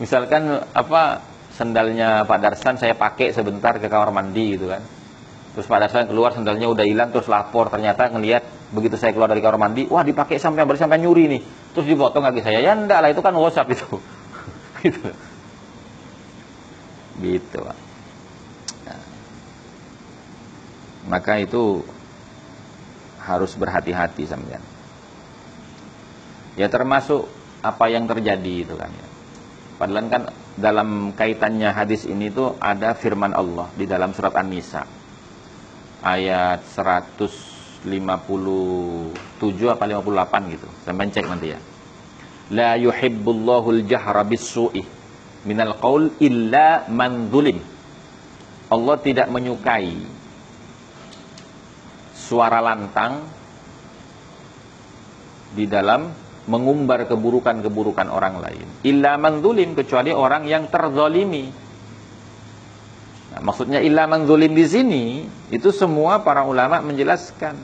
misalkan 0.01 0.65
apa 0.73 1.21
sendalnya 1.53 2.25
Pak 2.25 2.39
Darsan 2.41 2.75
saya 2.75 2.97
pakai 2.97 3.31
sebentar 3.31 3.77
ke 3.77 3.85
kamar 3.85 4.09
mandi 4.09 4.57
gitu 4.57 4.65
kan. 4.67 4.81
Terus 5.53 5.69
Pak 5.69 5.77
Darsan 5.77 6.09
keluar 6.09 6.33
sendalnya 6.33 6.65
udah 6.67 6.83
hilang 6.83 7.13
terus 7.13 7.29
lapor 7.29 7.69
ternyata 7.69 8.09
ngelihat 8.09 8.43
begitu 8.73 8.97
saya 8.97 9.13
keluar 9.13 9.29
dari 9.29 9.45
kamar 9.45 9.61
mandi, 9.61 9.85
wah 9.87 10.01
dipakai 10.01 10.41
sampai 10.41 10.65
sampai 10.65 10.81
sampai 10.81 10.99
nyuri 10.99 11.23
nih. 11.29 11.41
Terus 11.77 11.85
dipotong 11.85 12.25
kaki 12.25 12.41
saya. 12.41 12.59
Ya 12.65 12.73
enggak 12.73 12.99
lah 13.05 13.13
itu 13.13 13.21
kan 13.21 13.31
WhatsApp 13.37 13.71
itu. 13.71 13.87
gitu. 14.89 15.09
Gitu, 17.21 17.57
Pak. 17.61 17.77
Nah. 18.89 19.03
Maka 21.07 21.39
itu 21.39 21.85
harus 23.25 23.57
berhati-hati 23.57 24.29
sampean. 24.29 24.61
Ya 26.55 26.69
termasuk 26.69 27.25
apa 27.65 27.89
yang 27.89 28.05
terjadi 28.05 28.69
itu 28.69 28.77
kan 28.77 28.93
ya. 28.93 29.07
Padahal 29.75 30.07
kan 30.07 30.23
dalam 30.55 31.11
kaitannya 31.11 31.73
hadis 31.73 32.07
ini 32.07 32.31
tuh 32.31 32.55
ada 32.61 32.95
firman 32.95 33.35
Allah 33.35 33.67
di 33.75 33.83
dalam 33.83 34.15
surat 34.15 34.31
An-Nisa 34.37 34.87
ayat 35.99 36.63
100 36.63 37.55
57 37.85 39.13
apa 39.69 39.83
58 39.85 40.53
gitu. 40.57 40.67
Sampai 40.83 41.13
cek 41.13 41.25
nanti 41.29 41.53
ya. 41.53 41.59
La 42.53 42.77
yuhibbullahu 42.77 43.73
al-jahra 43.81 44.25
bis-su'i 44.25 44.81
minal 45.45 45.77
qaul 45.77 46.17
illa 46.21 46.89
man 46.89 47.29
zulim. 47.29 47.61
Allah 48.65 48.97
tidak 48.97 49.29
menyukai 49.29 49.93
suara 52.25 52.57
lantang 52.57 53.21
di 55.53 55.69
dalam 55.69 56.09
mengumbar 56.45 57.05
keburukan-keburukan 57.09 58.09
orang 58.09 58.41
lain. 58.41 58.67
Illa 58.85 59.17
man 59.17 59.41
zulim 59.41 59.73
kecuali 59.73 60.13
orang 60.13 60.45
yang 60.45 60.69
terzolimi. 60.69 61.45
Nah, 63.33 63.41
maksudnya 63.41 63.81
illa 63.81 64.05
man 64.05 64.29
zulim 64.29 64.53
di 64.53 64.65
sini 64.65 65.03
itu 65.49 65.69
semua 65.73 66.21
para 66.21 66.45
ulama 66.45 66.81
menjelaskan 66.81 67.57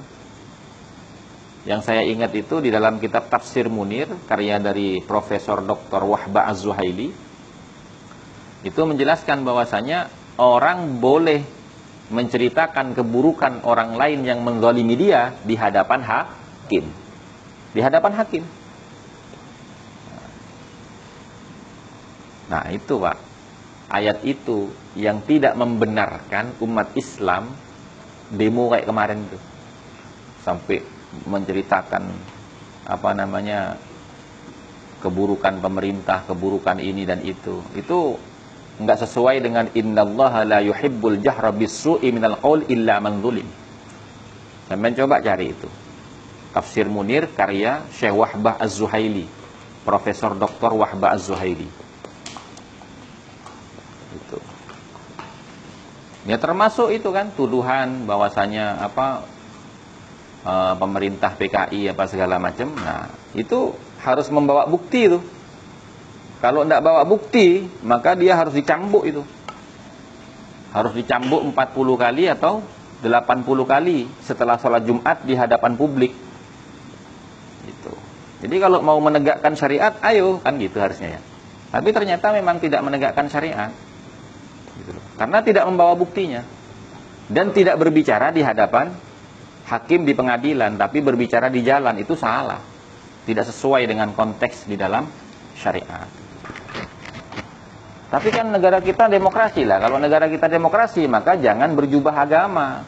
yang 1.61 1.85
saya 1.85 2.01
ingat 2.01 2.33
itu 2.33 2.57
di 2.57 2.73
dalam 2.73 2.97
kitab 2.97 3.29
Tafsir 3.29 3.69
Munir 3.69 4.09
karya 4.25 4.57
dari 4.57 4.97
Profesor 5.05 5.61
Dr. 5.61 6.01
Wahba 6.01 6.49
Az-Zuhaili 6.49 7.13
itu 8.65 8.81
menjelaskan 8.81 9.45
bahwasanya 9.45 10.09
orang 10.41 10.97
boleh 10.97 11.60
menceritakan 12.11 12.91
keburukan 12.91 13.63
orang 13.63 13.95
lain 13.95 14.27
yang 14.27 14.43
menzalimi 14.43 14.99
dia 14.99 15.31
di 15.47 15.55
hadapan 15.55 16.03
hakim. 16.03 16.85
Di 17.71 17.79
hadapan 17.79 18.11
hakim. 18.19 18.43
Nah, 22.51 22.67
itu 22.67 22.99
Pak. 22.99 23.17
Ayat 23.91 24.23
itu 24.27 24.71
yang 24.95 25.23
tidak 25.23 25.55
membenarkan 25.55 26.51
umat 26.63 26.91
Islam 26.99 27.47
demo 28.27 28.67
kayak 28.71 28.87
kemarin 28.87 29.23
itu. 29.23 29.39
Sampai 30.43 30.83
menceritakan 31.27 32.03
apa 32.87 33.09
namanya 33.15 33.79
keburukan 34.99 35.63
pemerintah, 35.63 36.27
keburukan 36.27 36.79
ini 36.83 37.07
dan 37.07 37.23
itu. 37.23 37.63
Itu 37.75 38.19
enggak 38.81 39.05
sesuai 39.05 39.37
dengan 39.45 39.65
innallaha 39.71 40.41
la 40.43 40.59
yuhibbul 40.65 41.21
jahra 41.21 41.53
bisu'i 41.53 42.09
minal 42.09 42.41
qaul 42.41 42.65
illa 42.67 42.97
man 42.97 43.21
zulim. 43.21 43.45
Sampai 44.65 44.95
coba 44.97 45.21
cari 45.21 45.51
itu. 45.51 45.69
Tafsir 46.51 46.87
Munir 46.91 47.31
karya 47.31 47.87
Syekh 47.95 48.11
Wahbah 48.11 48.59
Az-Zuhaili, 48.59 49.23
Profesor 49.87 50.35
Dr. 50.35 50.71
Wahbah 50.75 51.15
Az-Zuhaili. 51.15 51.67
Itu. 54.15 54.39
Ya 56.27 56.37
termasuk 56.37 56.91
itu 56.91 57.09
kan 57.09 57.31
tuduhan 57.33 58.03
bahwasanya 58.03 58.83
apa 58.83 59.25
uh, 60.45 60.73
pemerintah 60.77 61.33
PKI 61.33 61.91
apa 61.91 62.03
segala 62.05 62.37
macam. 62.37 62.71
Nah, 62.75 63.09
itu 63.33 63.73
harus 64.01 64.27
membawa 64.29 64.67
bukti 64.67 65.07
itu. 65.07 65.19
Kalau 66.41 66.65
tidak 66.65 66.81
bawa 66.81 67.05
bukti, 67.05 67.69
maka 67.85 68.17
dia 68.17 68.33
harus 68.33 68.57
dicambuk 68.57 69.05
itu. 69.05 69.21
Harus 70.73 70.97
dicambuk 70.97 71.45
40 71.53 72.01
kali 72.01 72.23
atau 72.33 72.65
80 73.05 73.45
kali 73.65 74.09
setelah 74.25 74.57
sholat 74.57 74.81
Jumat 74.81 75.21
di 75.21 75.37
hadapan 75.37 75.77
publik. 75.77 76.13
Gitu. 77.61 77.93
Jadi 78.41 78.55
kalau 78.57 78.81
mau 78.81 78.97
menegakkan 78.97 79.53
syariat, 79.53 79.93
ayo 80.01 80.41
kan 80.41 80.57
gitu 80.57 80.81
harusnya 80.81 81.17
ya. 81.17 81.21
Tapi 81.71 81.93
ternyata 81.93 82.33
memang 82.33 82.57
tidak 82.57 82.81
menegakkan 82.81 83.29
syariat. 83.29 83.69
Gitu 84.81 84.97
Karena 85.21 85.45
tidak 85.45 85.69
membawa 85.69 85.93
buktinya. 85.93 86.41
Dan 87.29 87.53
tidak 87.53 87.77
berbicara 87.77 88.33
di 88.33 88.41
hadapan 88.41 88.91
hakim 89.69 90.03
di 90.03 90.11
pengadilan, 90.11 90.75
tapi 90.75 90.99
berbicara 90.99 91.47
di 91.47 91.63
jalan 91.63 91.95
itu 92.01 92.17
salah 92.17 92.59
tidak 93.23 93.45
sesuai 93.47 93.85
dengan 93.87 94.11
konteks 94.11 94.67
di 94.67 94.75
dalam 94.75 95.05
syariat. 95.55 96.20
Tapi 98.11 98.27
kan 98.27 98.51
negara 98.51 98.83
kita 98.83 99.07
demokrasi 99.07 99.63
lah. 99.63 99.79
Kalau 99.79 99.95
negara 99.95 100.27
kita 100.27 100.51
demokrasi, 100.51 101.07
maka 101.07 101.39
jangan 101.39 101.71
berjubah 101.71 102.11
agama. 102.11 102.83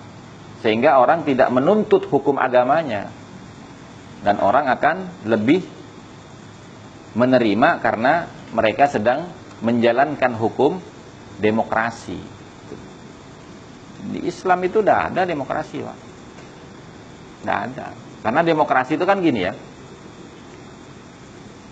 Sehingga 0.60 1.00
orang 1.00 1.24
tidak 1.24 1.48
menuntut 1.48 2.04
hukum 2.12 2.36
agamanya. 2.36 3.08
Dan 4.20 4.44
orang 4.44 4.68
akan 4.68 5.28
lebih 5.28 5.64
menerima 7.16 7.80
karena 7.80 8.28
mereka 8.52 8.92
sedang 8.92 9.32
menjalankan 9.64 10.36
hukum 10.36 10.84
demokrasi. 11.40 12.20
Di 14.04 14.28
Islam 14.28 14.60
itu 14.68 14.84
tidak 14.84 15.16
ada 15.16 15.24
demokrasi, 15.24 15.80
Pak. 15.80 15.98
Tidak 17.40 17.60
ada. 17.72 17.88
Karena 18.20 18.42
demokrasi 18.44 19.00
itu 19.00 19.08
kan 19.08 19.24
gini 19.24 19.40
ya 19.48 19.56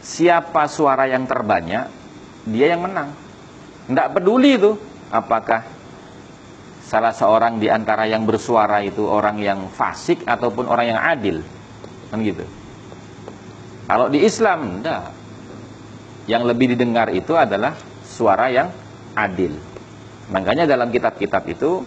siapa 0.01 0.65
suara 0.67 1.05
yang 1.07 1.29
terbanyak, 1.29 1.87
dia 2.49 2.65
yang 2.73 2.83
menang. 2.83 3.13
Tidak 3.91 4.07
peduli 4.15 4.55
itu 4.55 4.71
apakah 5.11 5.67
salah 6.87 7.11
seorang 7.11 7.59
di 7.59 7.67
antara 7.67 8.07
yang 8.07 8.23
bersuara 8.23 8.79
itu 8.83 9.03
orang 9.03 9.39
yang 9.39 9.67
fasik 9.67 10.23
ataupun 10.23 10.67
orang 10.67 10.95
yang 10.95 10.99
adil. 10.99 11.37
Kan 12.07 12.23
gitu. 12.23 12.47
Kalau 13.87 14.07
di 14.07 14.23
Islam, 14.23 14.79
enggak. 14.79 15.11
Yang 16.29 16.43
lebih 16.55 16.65
didengar 16.77 17.11
itu 17.11 17.35
adalah 17.35 17.75
suara 18.07 18.47
yang 18.47 18.71
adil. 19.17 19.51
Makanya 20.31 20.63
dalam 20.63 20.87
kitab-kitab 20.87 21.43
itu 21.51 21.83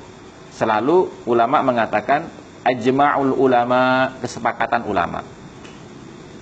selalu 0.53 1.09
ulama 1.25 1.65
mengatakan 1.65 2.29
ajma'ul 2.69 3.33
ulama, 3.33 4.13
kesepakatan 4.21 4.85
ulama 4.85 5.25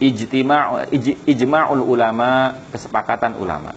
ijtima' 0.02 0.90
ijma'ul 1.30 1.84
ulama 1.86 2.58
kesepakatan 2.74 3.38
ulama 3.38 3.70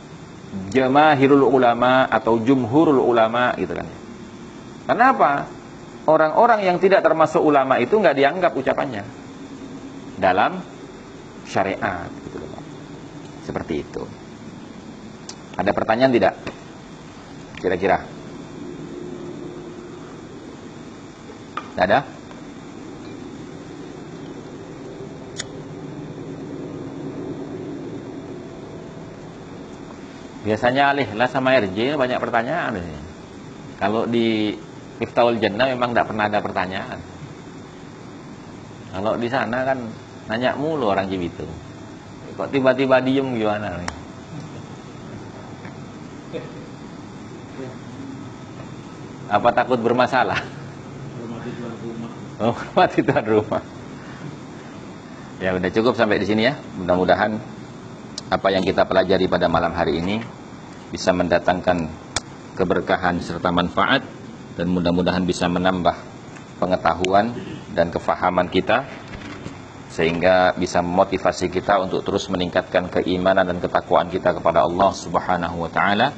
jamaahirul 0.71 1.45
ulama 1.45 2.07
atau 2.07 2.39
jumhurul 2.39 3.01
ulama 3.01 3.55
gitu 3.59 3.73
kan. 3.75 3.87
Kenapa? 4.85 5.49
Orang-orang 6.05 6.61
yang 6.61 6.77
tidak 6.77 7.01
termasuk 7.01 7.41
ulama 7.41 7.81
itu 7.81 7.97
nggak 7.97 8.15
dianggap 8.15 8.51
ucapannya. 8.53 9.03
Dalam 10.15 10.61
syariat 11.49 12.07
gitu 12.29 12.37
loh. 12.39 12.61
Seperti 13.43 13.73
itu. 13.81 14.03
Ada 15.57 15.71
pertanyaan 15.73 16.13
tidak? 16.13 16.33
Kira-kira. 17.59 17.97
Tidak 21.75 21.83
ada 21.83 22.14
Biasanya 30.45 30.93
alih 30.93 31.09
lah 31.17 31.25
sama 31.25 31.57
RJ 31.57 31.97
banyak 31.97 32.21
pertanyaan. 32.21 32.77
Kalau 33.81 34.05
di 34.05 34.53
Iftaul 35.01 35.41
Jannah 35.41 35.73
memang 35.73 35.91
tidak 35.91 36.13
pernah 36.13 36.29
ada 36.29 36.39
pertanyaan. 36.39 36.99
Kalau 38.93 39.17
di 39.17 39.27
sana 39.27 39.65
kan 39.65 39.81
nanya 40.29 40.53
mulu 40.53 40.93
orang 40.93 41.09
Cibitung. 41.09 41.49
Kok 42.37 42.53
tiba-tiba 42.53 43.01
diem 43.01 43.25
gimana 43.35 43.81
nih? 43.81 43.91
Apa 49.33 49.49
takut 49.49 49.81
bermasalah? 49.81 50.45
Oh, 52.37 52.55
mati 52.77 53.01
tuan 53.01 53.25
rumah. 53.25 53.63
Ya 55.41 55.57
udah 55.57 55.71
cukup 55.73 55.97
sampai 55.97 56.21
di 56.21 56.27
sini 56.29 56.47
ya. 56.47 56.53
Mudah-mudahan 56.77 57.54
apa 58.35 58.51
yang 58.51 58.67
kita 58.67 58.83
pelajari 58.83 59.31
pada 59.31 59.47
malam 59.47 59.71
hari 59.71 60.03
ini 60.03 60.19
bisa 60.91 61.15
mendatangkan 61.15 61.87
keberkahan 62.59 63.23
serta 63.23 63.51
manfaat 63.55 64.03
dan 64.59 64.67
mudah-mudahan 64.71 65.23
bisa 65.23 65.47
menambah 65.47 65.95
pengetahuan 66.59 67.31
dan 67.71 67.91
kefahaman 67.91 68.47
kita 68.51 68.83
sehingga 69.95 70.51
bisa 70.59 70.83
memotivasi 70.83 71.47
kita 71.47 71.79
untuk 71.79 72.03
terus 72.03 72.27
meningkatkan 72.27 72.91
keimanan 72.91 73.47
dan 73.47 73.63
ketakwaan 73.63 74.11
kita 74.11 74.35
kepada 74.35 74.67
Allah 74.67 74.91
Subhanahu 74.91 75.63
wa 75.63 75.71
taala. 75.71 76.11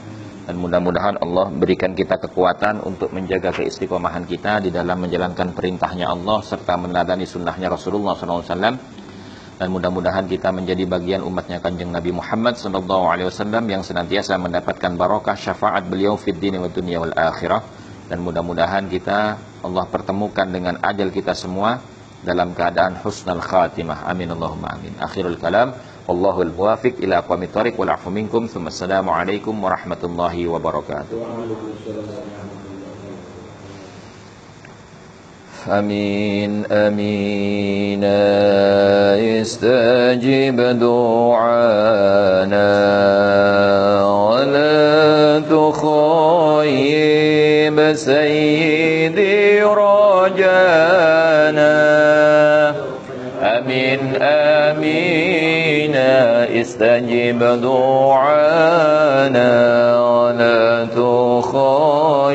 Dan 0.47 0.63
mudah-mudahan 0.63 1.19
Allah 1.19 1.51
berikan 1.51 1.91
kita 1.91 2.17
kekuatan 2.23 2.79
untuk 2.79 3.11
menjaga 3.11 3.51
keistiqomahan 3.51 4.23
kita 4.23 4.63
di 4.63 4.71
dalam 4.71 4.95
menjalankan 5.03 5.51
perintahnya 5.51 6.07
Allah 6.07 6.39
serta 6.39 6.79
meneladani 6.79 7.27
sunnahnya 7.27 7.67
Rasulullah 7.67 8.15
SAW 8.15 8.96
dan 9.57 9.73
mudah-mudahan 9.73 10.29
kita 10.29 10.53
menjadi 10.53 10.85
bagian 10.85 11.25
umatnya 11.25 11.57
kanjeng 11.57 11.89
Nabi 11.89 12.13
Muhammad 12.13 12.61
sallallahu 12.61 13.09
alaihi 13.09 13.25
wasallam 13.25 13.65
yang 13.65 13.81
senantiasa 13.81 14.37
mendapatkan 14.37 14.93
barokah 14.93 15.33
syafaat 15.33 15.89
beliau 15.89 16.13
fid 16.13 16.37
dini 16.37 16.61
wa 16.61 16.69
dunya 16.69 17.01
wal 17.01 17.17
akhirah. 17.17 17.65
Dan 18.07 18.21
mudah-mudahan 18.21 18.85
kita 18.85 19.41
Allah 19.65 19.85
pertemukan 19.89 20.45
dengan 20.45 20.77
ajal 20.79 21.09
kita 21.09 21.33
semua 21.33 21.81
dalam 22.21 22.53
keadaan 22.53 23.01
husnul 23.01 23.41
khatimah. 23.41 24.05
Amin 24.05 24.29
Allahumma 24.29 24.77
amin. 24.77 24.93
Akhirul 25.01 25.41
kalam. 25.41 25.73
Wallahu 26.05 26.45
al-muwafiq 26.45 27.01
ila 27.03 27.25
aqwamit 27.25 27.51
thoriq 27.51 27.75
wal 27.81 27.91
afu 27.91 28.13
minkum. 28.13 28.45
Assalamu 28.47 29.11
alaikum 29.11 29.57
warahmatullahi 29.57 30.47
wabarakatuh 30.47 32.46
أمين 35.71 36.63
أمين. 36.71 38.03
استجب 39.41 40.79
دعانا. 40.79 41.47
ولا 44.05 45.39
تخيب 45.39 45.77
سيدي 47.95 49.63
رجانا. 49.63 50.67
أمين 53.41 53.99
أمين. 54.21 55.95
استجب 56.61 57.39
دعانا. 57.61 58.77
ولا 60.11 60.85
تخيب 60.85 62.27